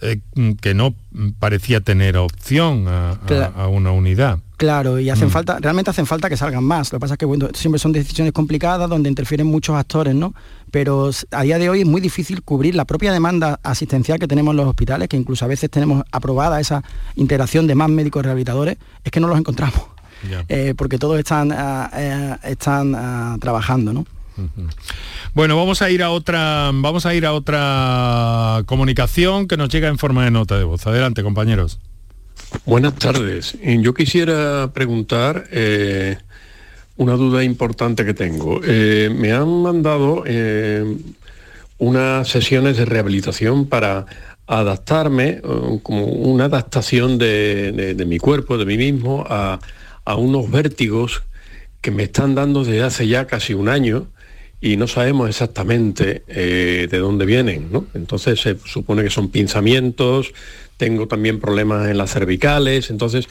[0.02, 0.20] eh,
[0.62, 0.96] que no
[1.40, 4.40] parecía tener opción a una unidad.
[4.60, 5.32] Claro, y hacen mm.
[5.32, 6.92] falta, realmente hacen falta que salgan más.
[6.92, 10.34] Lo que pasa es que bueno, siempre son decisiones complicadas donde interfieren muchos actores, ¿no?
[10.70, 14.52] Pero a día de hoy es muy difícil cubrir la propia demanda asistencial que tenemos
[14.52, 16.84] en los hospitales, que incluso a veces tenemos aprobada esa
[17.16, 19.82] integración de más médicos rehabilitadores, es que no los encontramos.
[20.50, 24.06] Eh, porque todos están, ah, eh, están ah, trabajando, ¿no?
[25.34, 29.88] Bueno, vamos a ir a otra, vamos a ir a otra comunicación que nos llega
[29.88, 30.86] en forma de nota de voz.
[30.88, 31.80] Adelante, compañeros.
[32.66, 33.58] Buenas tardes.
[33.62, 36.18] Yo quisiera preguntar eh,
[36.98, 38.60] una duda importante que tengo.
[38.64, 40.98] Eh, me han mandado eh,
[41.78, 44.08] unas sesiones de rehabilitación para
[44.48, 45.42] adaptarme,
[45.84, 49.60] como una adaptación de, mi cuerpo, de mí mismo, a,
[50.18, 51.22] unos vértigos
[51.82, 54.08] que me están dando desde hace ya casi un año
[54.62, 57.70] y no sabemos exactamente de dónde vienen.
[57.94, 60.34] Entonces se supone que son pinzamientos,
[60.80, 63.28] tengo también problemas en las cervicales, entonces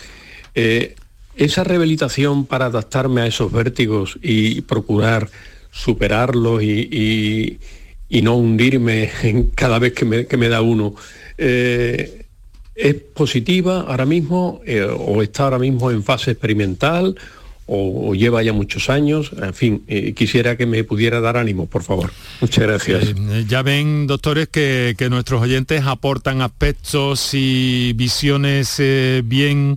[0.54, 0.96] eh,
[1.36, 5.30] esa rehabilitación para adaptarme a esos vértigos y procurar
[5.70, 7.58] superarlos y,
[8.10, 10.94] no hundirme en cada vez que me, da uno,
[11.38, 12.26] eh,
[12.74, 17.16] ¿es positiva ahora mismo eh, o está ahora mismo en fase experimental
[17.68, 19.30] o, lleva ya muchos años.
[19.40, 22.10] En fin, eh, quisiera que me pudiera dar ánimo, por favor.
[22.40, 23.14] Muchas gracias.
[23.14, 29.76] Eh, ya ven, doctores, que, nuestros oyentes aportan aspectos y visiones eh, bien,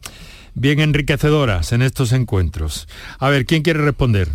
[0.56, 2.88] bien enriquecedoras en estos encuentros.
[3.20, 4.30] A ver, ¿quién quiere responder?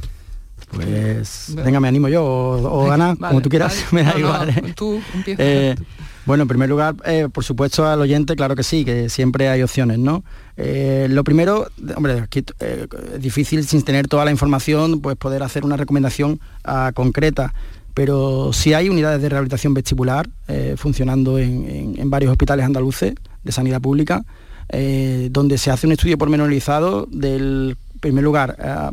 [0.71, 4.75] Pues venga, me animo yo, o, Ana, como tú quieras, me da igual.
[4.75, 5.79] tú empiezas.
[6.27, 9.63] Bueno, en primer lugar, eh, por supuesto al oyente, claro que sí, que siempre hay
[9.63, 10.25] opciones, ¿no?
[10.57, 12.25] Eh, lo primero, hombre,
[12.61, 17.55] eh, es difícil sin tener toda la información, pues poder hacer una recomendación ah, concreta,
[17.95, 20.29] pero sí hay unidades de rehabilitación vestibular
[20.77, 24.23] funcionando en, varios hospitales andaluces de sanidad pública,
[25.31, 28.91] donde se hace un estudio pormenorizado del, primer lugar, ah,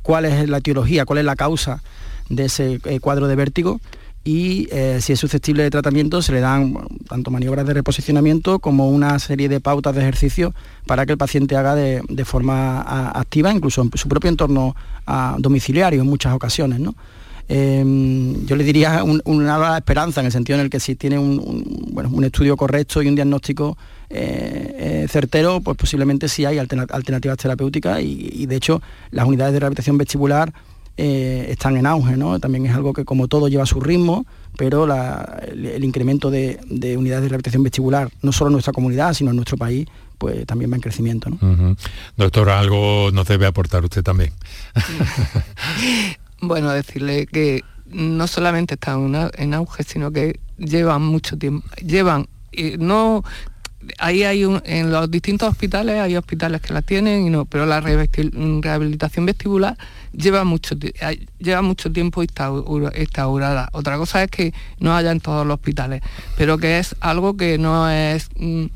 [0.00, 1.82] cuál es la etiología, cuál es la causa
[2.30, 3.78] de ese cuadro de vértigo
[4.26, 6.74] y eh, si es susceptible de tratamiento se le dan
[7.08, 10.52] tanto maniobras de reposicionamiento como una serie de pautas de ejercicio
[10.84, 12.80] para que el paciente haga de, forma
[13.12, 14.74] activa, incluso en su propio entorno
[15.38, 16.80] domiciliario en muchas ocasiones.
[17.48, 22.24] Em, yo le diría una esperanza en el sentido en el que si tiene un,
[22.24, 23.78] estudio correcto y un diagnóstico
[24.10, 29.60] eh, eh, certero, pues posiblemente sí hay alternativas terapéuticas y de hecho las unidades de
[29.60, 30.52] rehabilitación vestibular
[30.96, 32.40] eh, están en auge, ¿no?
[32.40, 34.24] También es algo que como todo lleva su ritmo,
[34.56, 34.86] pero
[35.42, 36.58] el, incremento de,
[36.96, 40.72] unidades de rehabilitación vestibular, no solo en nuestra comunidad, sino en nuestro país, pues también
[40.72, 41.28] va en crecimiento.
[41.28, 41.76] ¿no?
[42.16, 44.32] Doctor, algo nos debe aportar usted también.
[46.40, 52.76] bueno, decirle que no solamente están en auge, sino que llevan mucho tiempo, llevan, eh,
[52.78, 53.22] no
[53.98, 57.80] ahí hay en los distintos hospitales hay hospitales que la tienen y no, pero la
[57.80, 59.76] rehabilitación vestibular
[60.12, 60.76] lleva mucho
[61.38, 63.68] lleva mucho tiempo instaurada.
[63.72, 66.02] Otra cosa es que no haya en todos los hospitales,
[66.36, 68.66] pero que es algo que no es mm,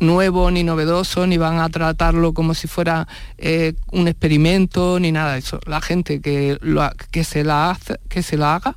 [0.00, 3.08] nuevo ni novedoso, ni van a tratarlo como si fuera
[3.38, 5.60] eh, un experimento, ni nada de eso.
[5.66, 8.76] La gente que, lo, que, se, la hace, que se la haga,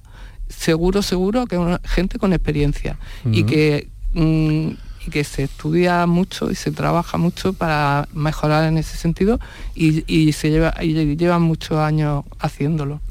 [0.49, 6.55] seguro, seguro que es gente con experiencia y que mm, que se estudia mucho y
[6.55, 9.39] se trabaja mucho para mejorar en ese sentido
[9.75, 13.01] y, se lleva y llevan muchos años haciéndolo.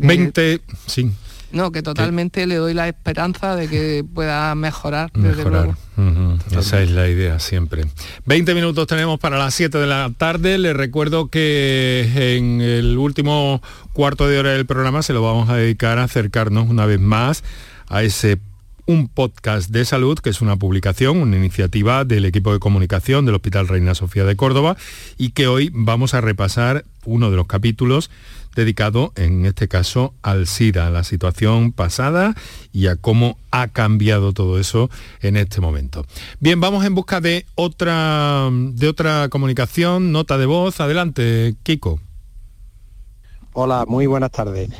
[0.00, 1.10] 20, sí.
[1.52, 5.10] No, que totalmente le doy la esperanza de que pueda mejorar.
[5.14, 5.74] Mejorar.
[6.50, 7.84] Esa es la idea siempre.
[8.24, 10.56] 20 minutos tenemos para las 7 de la tarde.
[10.56, 13.60] Les recuerdo que en el último
[13.92, 17.44] cuarto de hora del programa se lo vamos a dedicar a acercarnos una vez más
[17.88, 18.38] a ese
[18.86, 23.34] un podcast de salud, que es una publicación, una iniciativa del equipo de comunicación del
[23.34, 24.76] Hospital Reina Sofía de Córdoba
[25.18, 28.10] y que hoy vamos a repasar uno de los capítulos
[28.54, 32.34] dedicado en este caso al SIDA, a la situación pasada
[32.72, 36.04] y a cómo ha cambiado todo eso en este momento.
[36.40, 40.80] Bien, vamos en busca de otra, de otra comunicación, nota de voz.
[40.80, 42.00] Adelante, Kiko.
[43.54, 44.70] Hola, muy buenas tardes.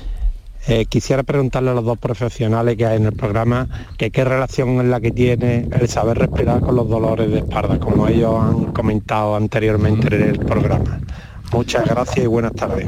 [0.68, 4.80] Eh, quisiera preguntarle a los dos profesionales que hay en el programa que qué relación
[4.80, 8.72] es la que tiene el saber respirar con los dolores de espalda, como ellos han
[8.72, 11.00] comentado anteriormente en el programa.
[11.52, 12.86] Muchas gracias y buenas tardes.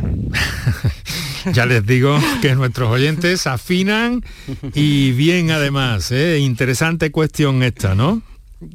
[1.53, 4.25] ya les digo que nuestros oyentes afinan
[4.72, 6.12] y bien además.
[6.12, 6.39] ¿eh?
[6.39, 8.22] Interesante cuestión esta, ¿no?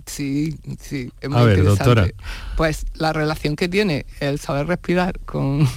[0.06, 2.08] Sí, sí, es muy A ver, doctora.
[2.58, 5.68] Pues la relación que tiene el saber respirar con,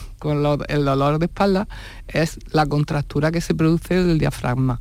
[0.68, 1.68] el dolor de espalda
[2.08, 4.80] es la contractura que se produce del diafragma.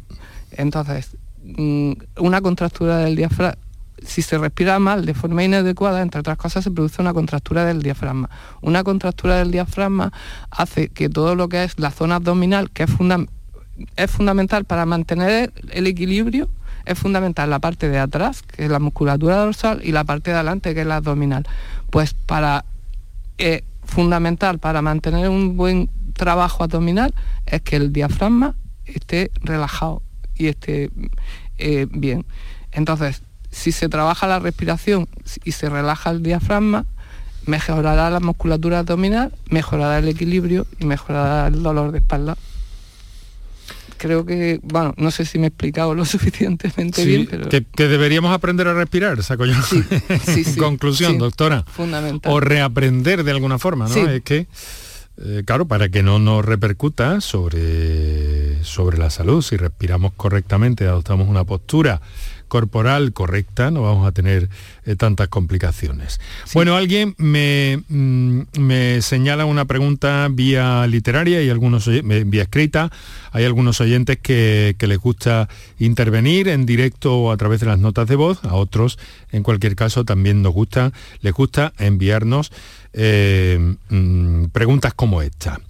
[0.52, 3.58] Entonces, mm, una contractura del diafragma
[4.06, 7.82] si se respira mal de forma inadecuada, entre otras cosas, se produce una contractura del
[7.82, 8.30] diafragma.
[8.62, 10.12] Una contractura del diafragma
[10.50, 12.92] hace que todo lo que es la zona abdominal, que es,
[13.96, 16.50] es fundamental para mantener el equilibrio,
[16.86, 20.38] es fundamental la parte de atrás, que es la musculatura dorsal, y la parte de
[20.38, 21.48] adelante, que es la abdominal.
[21.90, 22.66] Pues para
[23.38, 27.14] eh, fundamental para mantener un buen trabajo abdominal
[27.46, 28.56] es que el diafragma
[28.86, 30.02] esté relajado
[30.36, 30.92] y esté
[31.58, 32.26] eh, bien.
[32.72, 35.08] Entonces, si se trabaja la respiración
[35.44, 36.86] y se relaja el diafragma,
[37.46, 42.38] mejorará la musculatura abdominal, mejorará el equilibrio y mejorará el dolor de espalda.
[44.02, 47.48] Creo que, bueno, no sé si me he explicado lo suficientemente bien, pero...
[47.50, 49.54] Que, deberíamos aprender a respirar, saco yo.
[49.62, 51.64] Sí, Conclusión, doctora.
[51.68, 52.32] Fundamental.
[52.34, 53.96] O reaprender de alguna forma, ¿no?
[54.10, 54.48] Es que,
[55.24, 61.30] eh, claro, para que no nos repercuta sobre, sobre la salud, si respiramos correctamente, adoptamos
[61.30, 62.02] una postura
[62.52, 64.50] corporal correcta, no vamos a tener
[64.86, 66.20] eh, tantas complicaciones.
[66.54, 72.92] Bueno, alguien me, mm, me, señala una pregunta vía literaria y algunos vía escrita.
[73.32, 75.48] Hay algunos oyentes que, les gusta
[75.80, 79.00] intervenir en directo o a través de las notas de voz, a otros,
[79.32, 80.92] en cualquier caso, también nos gusta,
[81.22, 82.52] les gusta enviarnos
[82.92, 85.62] eh, mm, preguntas como esta.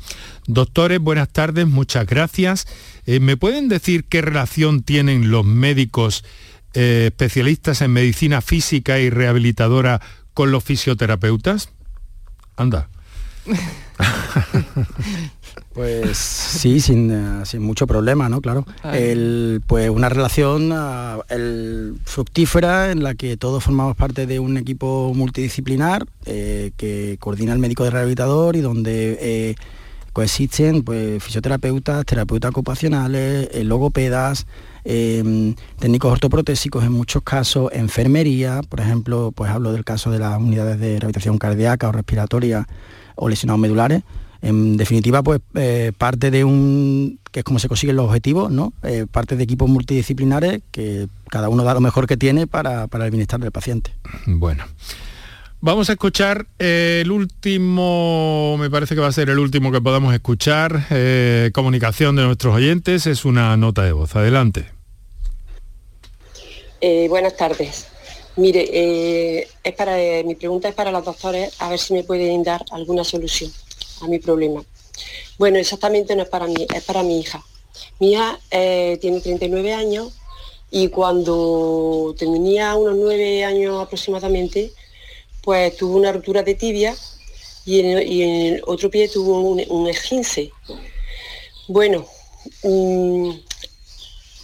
[0.48, 2.66] Doctores, buenas tardes, muchas gracias.
[3.06, 6.24] Eh, ¿Me pueden decir qué relación tienen los médicos
[6.74, 10.02] eh, especialistas en medicina física y rehabilitadora
[10.34, 11.70] con los fisioterapeutas?
[12.56, 12.90] Anda.
[15.74, 18.42] Pues sí, sin, eh, sin, mucho problema, ¿no?
[18.42, 18.66] Claro.
[18.84, 24.58] El, pues una relación ah, el, fructífera en la que todos formamos parte de un
[24.58, 29.56] equipo multidisciplinar eh, que coordina el médico de rehabilitador y donde
[30.12, 34.48] coexisten pues, fisioterapeutas, terapeutas ocupacionales, logopedas,
[34.84, 40.40] Em, técnicos ortoprotésicos en muchos casos, enfermería, por ejemplo, pues hablo del caso de las
[40.40, 42.68] unidades de rehabilitación cardíaca o respiratoria
[43.16, 44.04] o lesionados medulares.
[44.42, 48.74] En definitiva, pues eh, parte de un, que es como se consiguen los objetivos, ¿no?
[48.82, 53.12] Eh, parte de equipos multidisciplinares que cada uno da lo mejor que tiene para, el
[53.12, 53.94] bienestar del paciente.
[54.26, 54.64] Bueno.
[55.64, 60.12] Vamos a escuchar el último, me parece que va a ser el último que podamos
[60.12, 64.16] escuchar, eh, comunicación de nuestros oyentes, es una nota de voz.
[64.16, 64.66] Adelante.
[66.82, 67.86] Eh, buenas tardes.
[68.38, 72.42] Mire, eh, es para, mi pregunta es para los doctores, a ver si me pueden
[72.42, 73.52] dar alguna solución
[74.02, 74.64] a mi problema.
[75.38, 77.40] Bueno, exactamente no es para mí, es para mi hija.
[78.00, 80.12] Mi hija tiene 39 años
[80.72, 84.72] y cuando tenía unos 9 años aproximadamente,
[85.42, 86.96] pues tuvo una ruptura de tibia
[87.66, 90.52] y en, el otro pie tuvo un, esguince.
[91.68, 92.08] Bueno,
[92.64, 93.32] mm,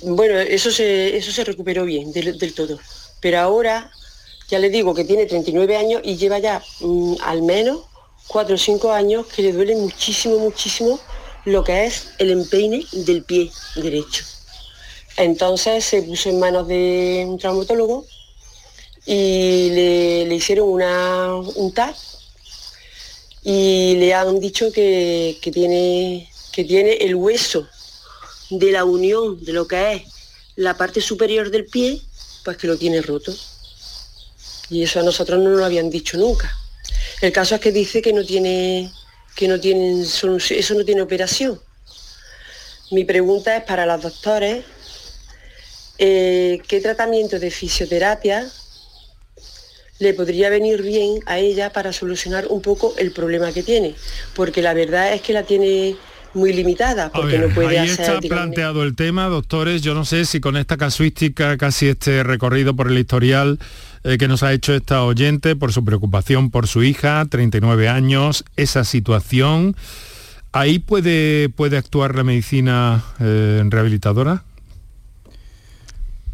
[0.04, 2.80] bueno, eso se, eso se recuperó bien del, todo.
[3.20, 3.92] Pero ahora,
[4.50, 7.82] ya le digo que tiene 39 años y lleva ya mm, al menos
[8.28, 11.00] 4 o 5 años que le duele muchísimo, muchísimo
[11.46, 14.24] lo que es el empeine del pie derecho.
[15.16, 18.06] Entonces se puso en manos de un traumatólogo
[19.10, 21.96] y le, hicieron una, un TAC
[23.42, 27.66] y le han dicho que, tiene, que tiene el hueso
[28.50, 30.04] de la unión de lo que es
[30.58, 32.02] la parte superior del pie,
[32.44, 33.34] pues que lo tiene roto.
[34.70, 36.54] Y eso a nosotros no nos lo habían dicho nunca.
[37.22, 38.92] El caso es que dice que no tiene,
[39.38, 41.62] que no eso no tiene operación.
[42.92, 44.66] Mi pregunta es para los doctores,
[45.98, 48.52] eh, ¿qué tratamiento de fisioterapia
[50.00, 53.96] le podría venir bien a ella para solucionar un poco el problema que tiene?
[54.36, 55.96] Porque la verdad es que la tiene
[56.34, 58.06] muy limitada, porque no puede ahí hacer...
[58.06, 59.82] está digamos, planteado el tema, doctores.
[59.82, 63.60] Yo no sé si con esta casuística, casi este recorrido por el historial
[64.04, 68.46] eh, que nos ha hecho esta oyente, por su preocupación por su hija, 39 años,
[68.56, 69.76] esa situación,
[70.52, 74.44] ¿ahí puede, puede actuar la medicina eh, rehabilitadora?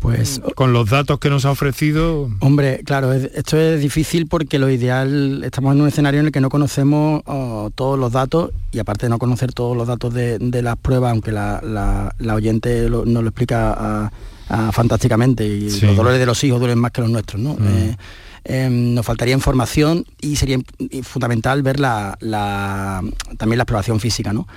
[0.03, 2.29] Pues con los datos que nos ha ofrecido.
[2.41, 6.31] Hombre, claro, es- esto es difícil porque lo ideal, estamos en un escenario en el
[6.33, 10.13] que no conocemos oh, todos los datos y aparte de no conocer todos los datos
[10.13, 14.11] de, de las pruebas, aunque la, la- la oyente lo- nos lo explica ah,
[14.49, 15.85] ah, fantásticamente y Sí.
[15.85, 17.53] los dolores de los hijos duelen más que los nuestros, ¿no?
[17.53, 17.65] Mm.
[17.65, 17.97] Eh,
[18.43, 20.57] em, nos faltaría información y sería
[21.03, 23.01] fundamental ver la, la-
[23.37, 24.47] también la exploración física, ¿no?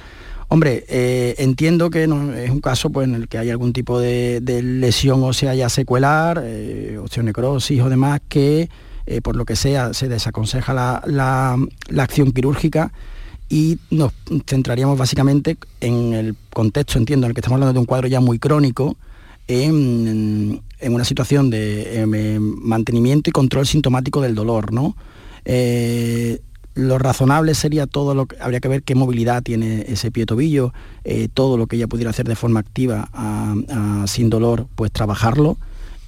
[0.49, 4.40] Hombre, eh, entiendo que es un caso pues, en el que hay algún tipo de,
[4.40, 8.68] de lesión ósea ya secuelar, eh, osteonecrosis o demás, que
[9.09, 11.57] eh, por lo que sea se desaconseja la,
[11.97, 12.92] acción quirúrgica
[13.49, 14.12] y nos
[14.47, 18.18] centraríamos básicamente en el contexto, entiendo, en el que estamos hablando de un cuadro ya
[18.18, 18.97] muy crónico,
[19.47, 24.97] en, una situación de em, mantenimiento y control sintomático del dolor, ¿no?
[25.44, 26.40] Eh,
[26.77, 30.72] lo razonable sería todo lo que habría que ver qué movilidad tiene ese pie tobillo,
[31.05, 33.09] eh, todo lo que ella pudiera hacer de forma activa
[34.07, 35.57] sin dolor, pues trabajarlo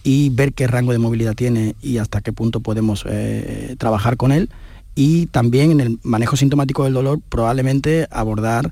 [0.04, 4.30] y ver qué rango de movilidad tiene y hasta qué punto podemos eh, trabajar con
[4.30, 4.48] él.
[4.94, 8.70] Y también en el manejo sintomático del dolor probablemente abordar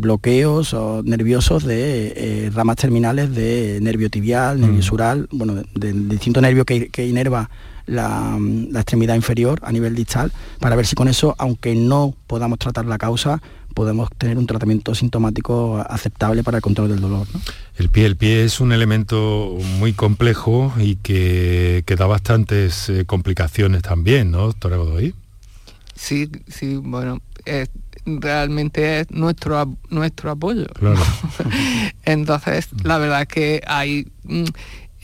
[0.00, 5.92] bloqueos o nerviosos de eh, ramas terminales de nervio tibial, nervio sural, bueno, de, de-
[5.92, 7.50] de distinto nervio que, que inerva
[7.86, 8.38] la,
[8.70, 12.86] la extremidad inferior a nivel distal, para ver si con eso, aunque no podamos tratar
[12.86, 13.40] la causa,
[13.74, 17.26] podemos tener un tratamiento sintomático aceptable para el control del dolor.
[17.32, 17.40] ¿no?
[17.78, 23.04] El pie, el pie es un elemento muy complejo y que, que da bastantes eh,
[23.06, 25.14] complicaciones también, ¿no, doctora Godoy?
[25.94, 27.70] Sí, sí, bueno, es-
[28.04, 30.66] realmente es nuestro nuestro apoyo.
[30.74, 30.98] Claro.
[32.04, 34.44] Entonces, la verdad es que hay, mm,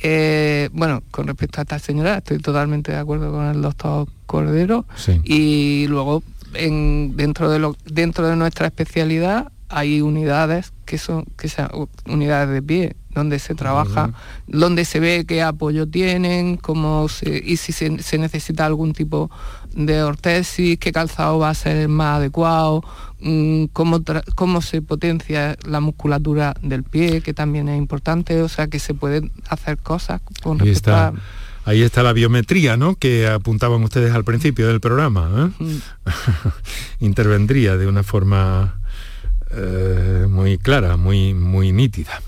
[0.03, 4.87] eh, bueno, con respecto a esta señora, estoy totalmente de acuerdo con el doctor Cordero.
[4.97, 5.21] Sí.
[5.25, 6.23] Y luego,
[6.55, 11.69] en, dentro, de lo, dentro de nuestra especialidad, hay unidades que son que sean
[12.07, 14.13] unidades de pie donde se trabaja
[14.47, 19.31] donde se ve qué apoyo tienen cómo se, y si se, se necesita algún tipo
[19.75, 22.83] de ortesis qué calzado va a ser el más adecuado
[23.73, 28.69] cómo, tra- cómo se potencia la musculatura del pie que también es importante o sea
[28.69, 31.13] que se pueden hacer cosas con Ahí respecto a
[31.65, 32.95] ahí está la biometría, ¿no?
[32.95, 35.53] Que apuntaban ustedes al principio del programa.
[35.61, 35.79] ¿eh?
[37.01, 38.81] Intervendría de una forma
[39.51, 42.23] eh, muy clara, muy, muy nítida.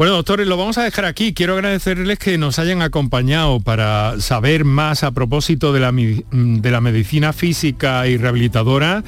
[0.00, 1.34] Bueno, doctores, lo vamos a dejar aquí.
[1.34, 6.70] Quiero agradecerles que nos hayan acompañado para saber más a propósito de la, mi- de
[6.70, 9.04] la medicina física y rehabilitadora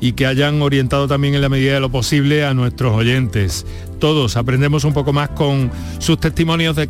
[0.00, 3.66] y que hayan orientado también en la medida de lo posible a nuestros oyentes.
[3.98, 6.88] Todos aprendemos un poco más con sus testimonios de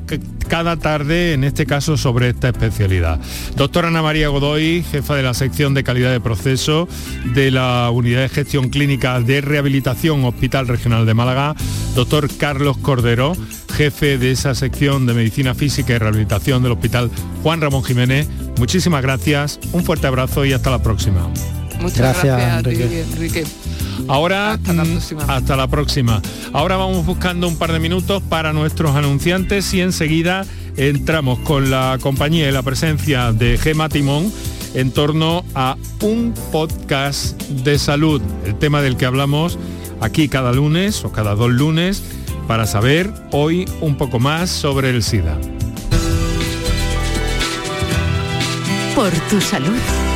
[0.48, 3.20] cada tarde, en este caso sobre esta especialidad.
[3.56, 6.88] Doctora Ana María Godoy, jefa de la sección de calidad de proceso
[7.34, 11.54] de la Unidad de Gestión Clínica de Rehabilitación Hospital Regional de Málaga.
[11.94, 13.36] Doctor Carlos Cordero,
[13.72, 17.10] jefe de esa sección de Medicina Física y Rehabilitación del Hospital
[17.42, 18.28] Juan Ramón Jiménez.
[18.58, 21.28] Muchísimas gracias, un fuerte abrazo y hasta la próxima.
[21.80, 23.00] Muchas Gracias, gracias, Enrique.
[23.02, 23.44] Enrique.
[24.08, 24.84] Ahora hasta la,
[25.28, 26.20] hasta la próxima.
[26.52, 30.44] Ahora vamos buscando un par de minutos para nuestros anunciantes y enseguida
[30.76, 34.32] entramos con la compañía y la presencia de Gema Timón
[34.74, 39.58] en torno a un podcast de salud, el tema del que hablamos
[40.00, 42.02] aquí cada lunes o cada dos lunes
[42.46, 45.38] para saber hoy un poco más sobre el SIDA.
[48.94, 50.15] Por tu salud.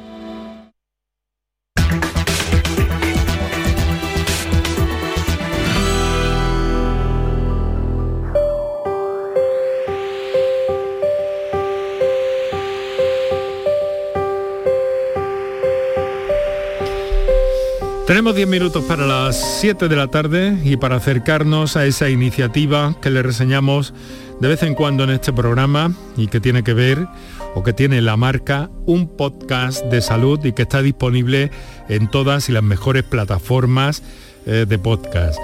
[18.06, 22.94] Tenemos 10 minutos para las 7 de la tarde y para acercarnos a esa iniciativa
[23.02, 23.94] que le reseñamos
[24.40, 27.08] de vez en cuando en este programa y que tiene que ver
[27.56, 31.50] o que tiene la marca un podcast de salud y que está disponible
[31.88, 34.04] en todas y las mejores plataformas
[34.46, 35.40] eh, de podcast.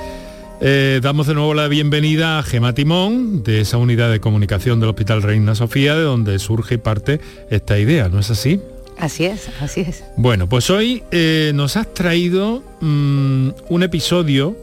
[0.60, 4.90] Eh, damos de nuevo la bienvenida a Gema Timón, de esa unidad de comunicación del
[4.90, 8.60] Hospital Reina Sofía, de donde surge y parte esta idea, ¿no es así?
[8.98, 10.04] Así es, así es.
[10.16, 14.56] Bueno, pues hoy eh, nos has traído mm, un episodio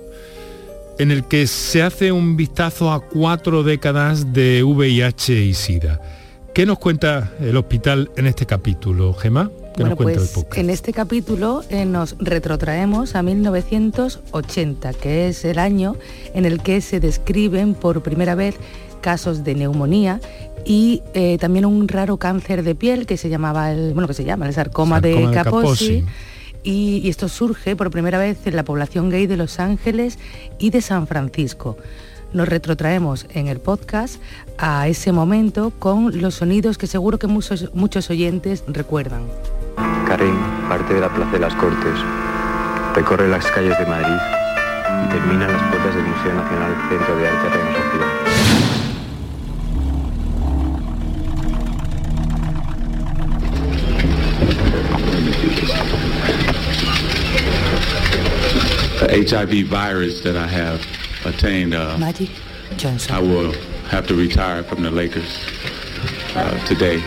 [0.98, 6.02] en el que se hace un vistazo a cuatro décadas de VIH y SIDA.
[6.54, 9.50] ¿Qué nos cuenta el hospital en este capítulo, Gema?
[9.78, 15.96] Bueno, pues en este capítulo eh, nos retrotraemos a 1980, que es el año
[16.34, 18.56] en el que se describen por primera vez
[19.00, 20.20] casos de neumonía
[20.66, 24.24] y eh, también un raro cáncer de piel que se llamaba el, bueno, que se
[24.24, 26.06] llama el sarcoma, de, Kaposi.
[26.64, 30.20] Y, esto surge por primera vez en la población gay de Los Ángeles
[30.58, 31.78] y de San Francisco.
[32.34, 34.22] Nos retrotraemos en el podcast
[34.58, 39.24] a ese momento con los sonidos que seguro que muchos, muchos oyentes recuerdan.
[40.06, 40.36] Karen
[40.68, 42.00] parte de la Plaza de las Cortes,
[42.94, 44.20] recorre las calles de Madrid
[45.06, 48.19] y termina en las puertas del Museo Nacional Centro de Arte Reina Sofía.
[59.08, 60.82] HIV virus that I have
[61.26, 62.30] attained, uh, Magic
[62.78, 63.16] Johnson.
[63.16, 63.54] I will
[63.90, 65.46] have to retire from the Lakers
[66.36, 67.02] uh, today.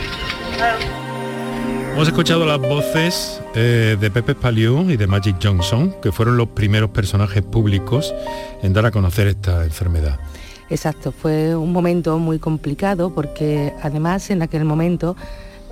[1.93, 6.49] Hemos escuchado las voces eh, de Pepe Spaliu y de Magic Johnson, que fueron los
[6.49, 8.14] primeros personajes públicos
[8.62, 10.18] en dar a conocer esta enfermedad.
[10.70, 15.16] Exacto, fue un momento muy complicado porque además en aquel momento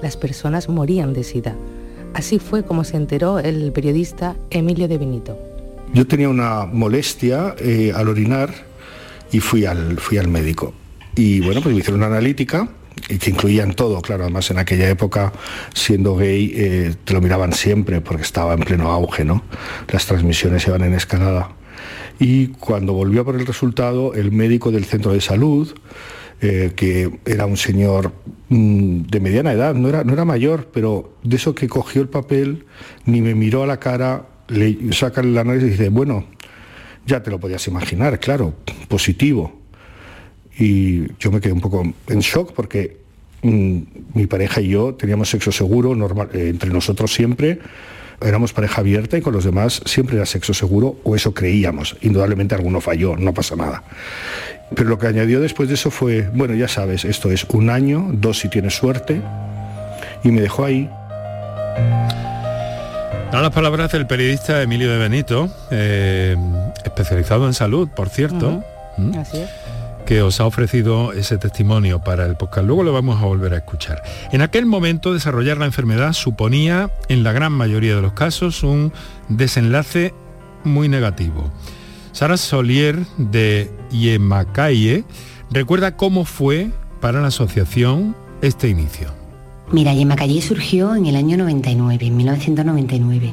[0.03, 1.57] las personas morían de sida.
[2.13, 5.50] Así fue como se enteró el periodista Emilio de Benito.
[5.93, 8.55] Yo tenía una molestia eh, al orinar
[9.33, 10.73] y fui al, fui al médico.
[11.17, 12.69] Y bueno, pues me hicieron una analítica
[13.09, 15.33] y que incluían todo, claro, además en aquella época,
[15.75, 19.43] siendo gay, eh, te lo miraban siempre porque estaba en pleno auge, ¿no?
[19.89, 21.51] Las transmisiones iban en escalada.
[22.21, 25.75] Y cuando volvió por el resultado, el médico del centro de salud,
[26.43, 28.13] eh, que era un señor
[28.49, 32.09] mm, de mediana edad, no era, no era mayor, pero de eso que cogió el
[32.09, 32.65] papel,
[33.07, 36.27] ni me miró a la cara, le saca el análisis y dice, bueno,
[37.07, 38.55] ya te lo podías imaginar, claro,
[38.89, 39.61] positivo.
[40.59, 42.99] Y yo me quedé un poco en shock porque
[43.43, 43.79] mm,
[44.15, 47.61] mi pareja y yo teníamos sexo seguro normal, eh, entre nosotros siempre,
[48.21, 51.97] éramos pareja abierta y con los demás siempre era sexo seguro, o eso creíamos.
[52.03, 53.83] Indudablemente alguno falló, no pasa nada.
[54.75, 58.09] Pero lo que añadió después de eso fue, bueno, ya sabes, esto es un año,
[58.13, 59.21] dos si tienes suerte,
[60.23, 60.89] y me dejó ahí.
[63.33, 66.37] Dan las palabras del periodista Emilio de Benito, eh,
[66.85, 68.65] especializado en salud, por cierto,
[70.05, 72.67] que os ha ofrecido ese testimonio para el podcast.
[72.67, 74.03] Luego lo vamos a volver a escuchar.
[74.33, 78.93] En aquel momento desarrollar la enfermedad suponía, en la gran mayoría de los casos, un
[79.29, 80.13] desenlace
[80.65, 81.53] muy negativo.
[82.11, 85.05] Sara Solier de Yemacaye
[85.53, 86.71] recuerda cómo fue
[87.01, 89.20] para la asociación este inicio.
[89.73, 93.33] Mira, Yemacallé surgió en el año 99, en 1999.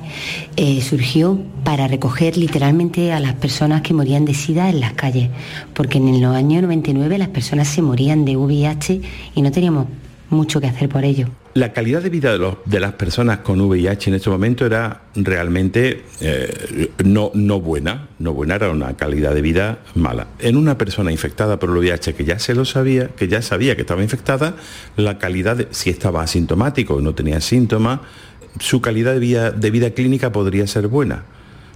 [0.55, 5.31] Eh, surgió para recoger literalmente a las personas que morían de SIDA en las calles,
[5.73, 9.01] porque en los años 99 las personas se morían de VIH
[9.33, 9.87] y no teníamos
[10.29, 11.27] mucho que hacer por ello.
[11.53, 16.91] La calidad de vida de, las personas con VIH en este momento era realmente eh,
[17.03, 20.27] no, no buena, no buena, era una calidad de vida mala.
[20.39, 23.75] En una persona infectada por el VIH que ya se lo sabía, que ya sabía
[23.75, 24.55] que estaba infectada,
[24.97, 28.01] la calidad, si estaba asintomático o no tenía síntomas,
[28.59, 31.23] su calidad de vida, de vida clínica podría ser buena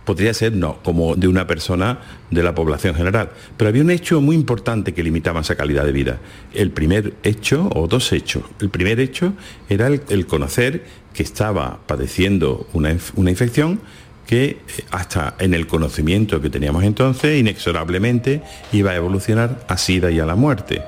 [0.05, 1.99] podría ser no, como de una persona
[2.29, 3.31] de la población general.
[3.57, 6.19] Pero había un hecho muy importante que limitaba esa calidad de vida.
[6.53, 8.43] El primer hecho, o dos hechos.
[8.59, 9.33] El primer hecho
[9.69, 10.83] era el, conocer
[11.13, 13.81] que estaba padeciendo una, una infección
[14.25, 14.59] que eh,
[14.91, 18.41] hasta en el conocimiento que teníamos entonces, inexorablemente
[18.71, 20.81] iba a evolucionar a SIDA y a la muerte.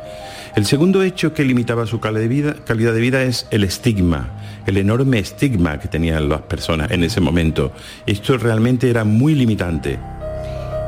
[0.55, 4.29] El segundo hecho que limitaba su calidad de vida, calidad de vida es el estigma,
[4.67, 7.71] el enorme estigma que tenían las personas en ese momento.
[8.05, 9.97] Esto realmente era muy limitante.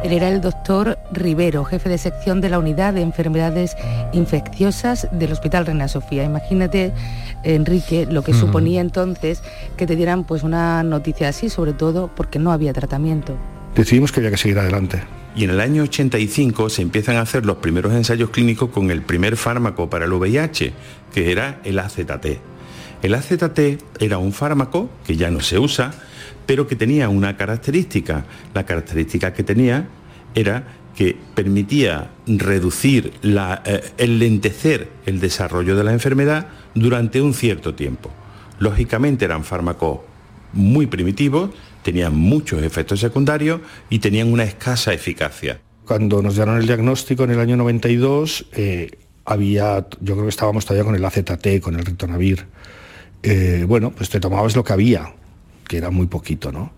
[0.04, 3.76] Él era el doctor Rivero, jefe de sección de la unidad de enfermedades
[4.14, 6.24] infecciosas del Hospital Reina Sofía.
[6.24, 6.94] Imagínate,
[7.42, 9.42] Enrique, lo que suponía entonces
[9.78, 13.36] que te dieran pues una noticia así, sobre todo porque no había tratamiento.
[13.76, 15.02] Decidimos que había que seguir adelante
[15.36, 19.02] y en el año 85 se empiezan a hacer los primeros ensayos clínicos con el
[19.02, 20.74] primer fármaco para el VIH,
[21.14, 22.40] que era el AZT.
[23.02, 23.60] El AZT
[24.00, 25.94] era un fármaco que ya no se usa,
[26.46, 28.26] pero que tenía una característica.
[28.54, 29.88] La característica que tenía
[30.36, 30.64] era
[30.96, 38.10] que permitía reducir, la, eh, enlentecer el desarrollo de la enfermedad durante un cierto tiempo.
[38.60, 40.00] Lógicamente eran fármacos
[40.54, 41.50] muy primitivos,
[41.86, 43.62] tenían muchos efectos secundarios
[43.92, 45.62] y tenían una escasa eficacia.
[45.86, 48.90] Cuando nos dieron el diagnóstico en el año 92, eh,
[49.24, 52.48] había, yo creo que estábamos todavía con el AZT, con el ritonavir.
[53.22, 55.14] Eh, bueno, pues te tomabas lo que había,
[55.68, 56.74] que era muy poquito, ¿no?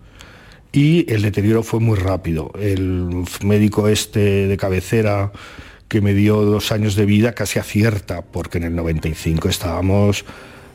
[0.73, 2.51] Y el deterioro fue muy rápido.
[2.59, 5.31] El médico este de cabecera
[5.87, 10.25] que me dio dos años de vida casi acierta, porque en el 95 estábamos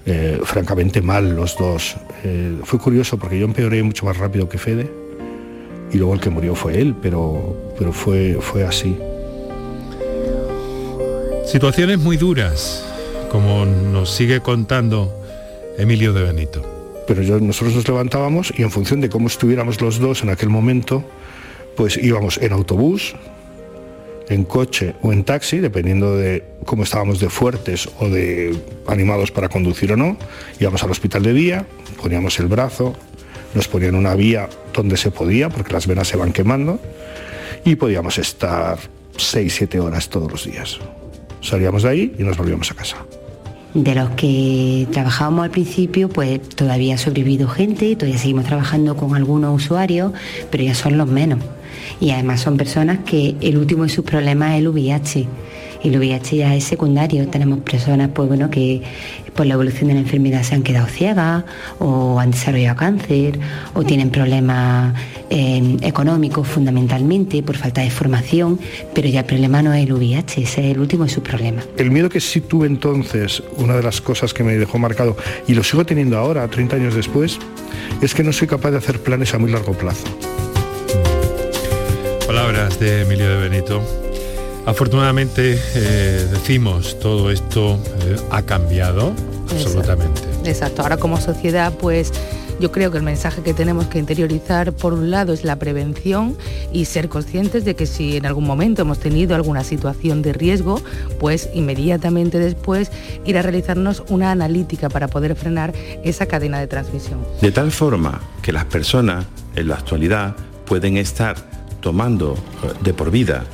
[0.07, 1.97] eh, francamente mal los dos.
[2.25, 4.91] Eh, fue curioso porque yo empeoré mucho más rápido que Fede
[5.93, 8.97] y luego el que murió fue él, pero, pero fue, fue así.
[11.47, 12.85] Situaciones muy duras,
[13.31, 15.13] como nos sigue contando
[15.77, 16.63] Emilio de Benito.
[17.07, 20.49] Pero yo, nosotros nos levantábamos y en función de cómo estuviéramos los dos en aquel
[20.49, 21.05] momento,
[21.77, 23.15] pues íbamos en autobús,
[24.33, 28.57] en coche o en taxi, dependiendo de cómo estábamos de fuertes o de
[28.87, 30.17] animados para conducir o no.
[30.59, 31.67] Íbamos al hospital de día,
[32.01, 32.95] poníamos el brazo,
[33.55, 36.81] nos ponían una vía donde se podía, porque las venas se van quemando,
[37.65, 38.79] y podíamos estar
[39.17, 40.79] 6-7 horas todos los días.
[41.41, 42.97] Salíamos de ahí y nos volvíamos a casa.
[43.75, 49.15] De los que trabajábamos al principio, pues todavía ha sobrevivido gente, todavía seguimos trabajando con
[49.17, 50.13] algunos usuarios,
[50.51, 51.41] pero ya son los menos
[52.01, 55.27] y además son personas que el último de sus problemas es el VIH
[55.83, 57.27] y el VIH ya es secundario.
[57.29, 58.83] Tenemos personas pues, bueno, que
[59.35, 61.45] por la evolución de la enfermedad se han quedado ciegas
[61.79, 63.39] o han desarrollado cáncer
[63.75, 64.95] o tienen problemas
[65.31, 68.61] eh, económicos fundamentalmente por falta de formación,
[68.95, 71.67] pero ya el problema no es el VIH, ese es el último de sus problemas.
[71.77, 75.17] El miedo que sí tuve entonces, una de las cosas que me dejó marcado
[75.49, 77.39] y lo sigo teniendo ahora, 30 años después,
[78.03, 80.05] es que no soy capaz de hacer planes a muy largo plazo
[82.53, 83.83] palabras de Emilio de Benito.
[84.67, 89.15] Afortunadamente eh, decimos todo esto eh, ha cambiado
[89.51, 90.21] absolutamente.
[90.45, 90.83] Exacto.
[90.83, 92.13] Ahora como sociedad pues
[92.61, 96.37] yo creo que el mensaje que tenemos que interiorizar por un lado es la prevención
[96.73, 100.79] y ser conscientes de que si en algún momento hemos tenido alguna situación de riesgo,
[101.19, 102.93] pues inmediatamente después
[103.25, 105.73] ir a realizarnos una analítica para poder frenar
[106.05, 107.21] esa cadena de transmisión.
[107.41, 109.25] De tal forma que las personas
[109.57, 110.37] en la actualidad
[110.67, 111.52] pueden estar
[111.83, 113.45] tomando eh, de por vida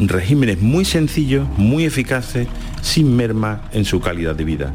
[0.00, 2.48] regímenes muy sencillos, muy eficaces,
[2.82, 4.72] sin merma en su calidad de vida.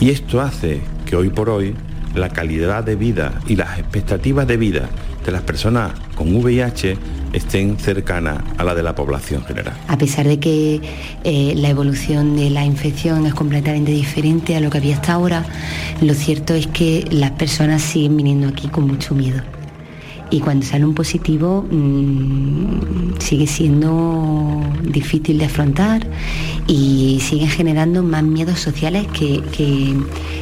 [0.00, 1.74] Y esto hace que hoy por hoy
[2.14, 4.88] la calidad de vida y las expectativas de vida
[5.24, 6.96] de las personas con VIH
[7.32, 9.74] estén cercanas a la de la población general.
[9.86, 10.80] A pesar de que
[11.22, 15.44] eh, la evolución de la infección es completamente diferente a lo que había hasta ahora,
[16.00, 19.40] lo cierto es que las personas siguen viniendo aquí con mucho miedo
[20.30, 26.06] y cuando sale un positivo mm, sigue siendo difícil de afrontar
[26.66, 29.94] y siguen generando más miedos sociales que, que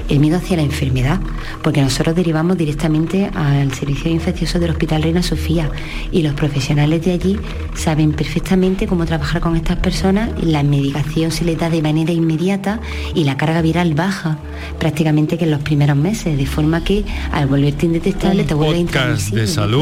[0.09, 1.21] el miedo hacia la enfermedad,
[1.63, 5.71] porque nosotros derivamos directamente al servicio infeccioso del Hospital Reina Sofía
[6.13, 7.39] y los profesionales de allí
[7.75, 12.81] saben perfectamente cómo trabajar con estas personas, la medicación se les da de manera inmediata
[13.15, 14.39] y la carga viral baja
[14.79, 19.31] prácticamente que en los primeros meses, de forma que al volverte indetectable te vuelve podcast
[19.31, 19.78] de salud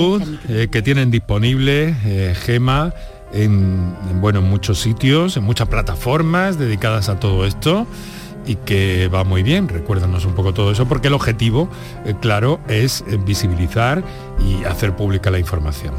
[0.49, 2.93] eh, que tienen disponible eh, Gema
[3.33, 7.87] en, en, bueno, en muchos sitios, en muchas plataformas dedicadas a todo esto
[8.47, 9.69] y que va muy bien.
[9.69, 11.69] Recuérdanos un poco todo eso, porque el objetivo,
[12.05, 14.05] eh, claro, es visibilizar
[14.45, 15.95] y hacer pública la información.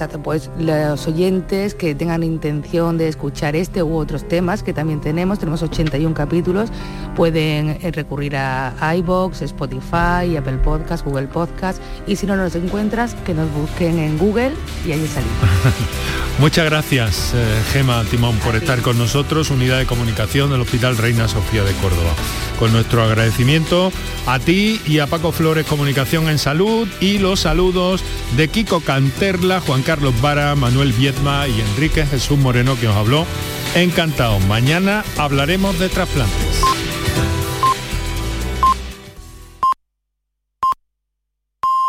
[0.00, 5.02] Exacto, pues los oyentes que tengan intención de escuchar este u otros temas que también
[5.02, 6.70] tenemos, tenemos 81 capítulos,
[7.14, 13.14] pueden eh, recurrir a iBox, Spotify, Apple Podcast, Google Podcast y si no nos encuentras,
[13.26, 14.52] que nos busquen en Google
[14.86, 15.36] y ahí salimos.
[16.38, 21.28] Muchas gracias, eh, Gema Timón, por estar con nosotros, Unidad de Comunicación del Hospital Reina
[21.28, 22.14] Sofía de Córdoba.
[22.58, 23.92] Con nuestro agradecimiento
[24.26, 28.02] a ti y a Paco Flores Comunicación en Salud y los saludos
[28.36, 32.94] de Kiko Canterla, Juan Carlos Carlos Vara, Manuel Viedma y Enrique Jesús Moreno que os
[32.94, 33.26] habló.
[33.74, 34.38] Encantado.
[34.38, 36.60] Mañana hablaremos de trasplantes.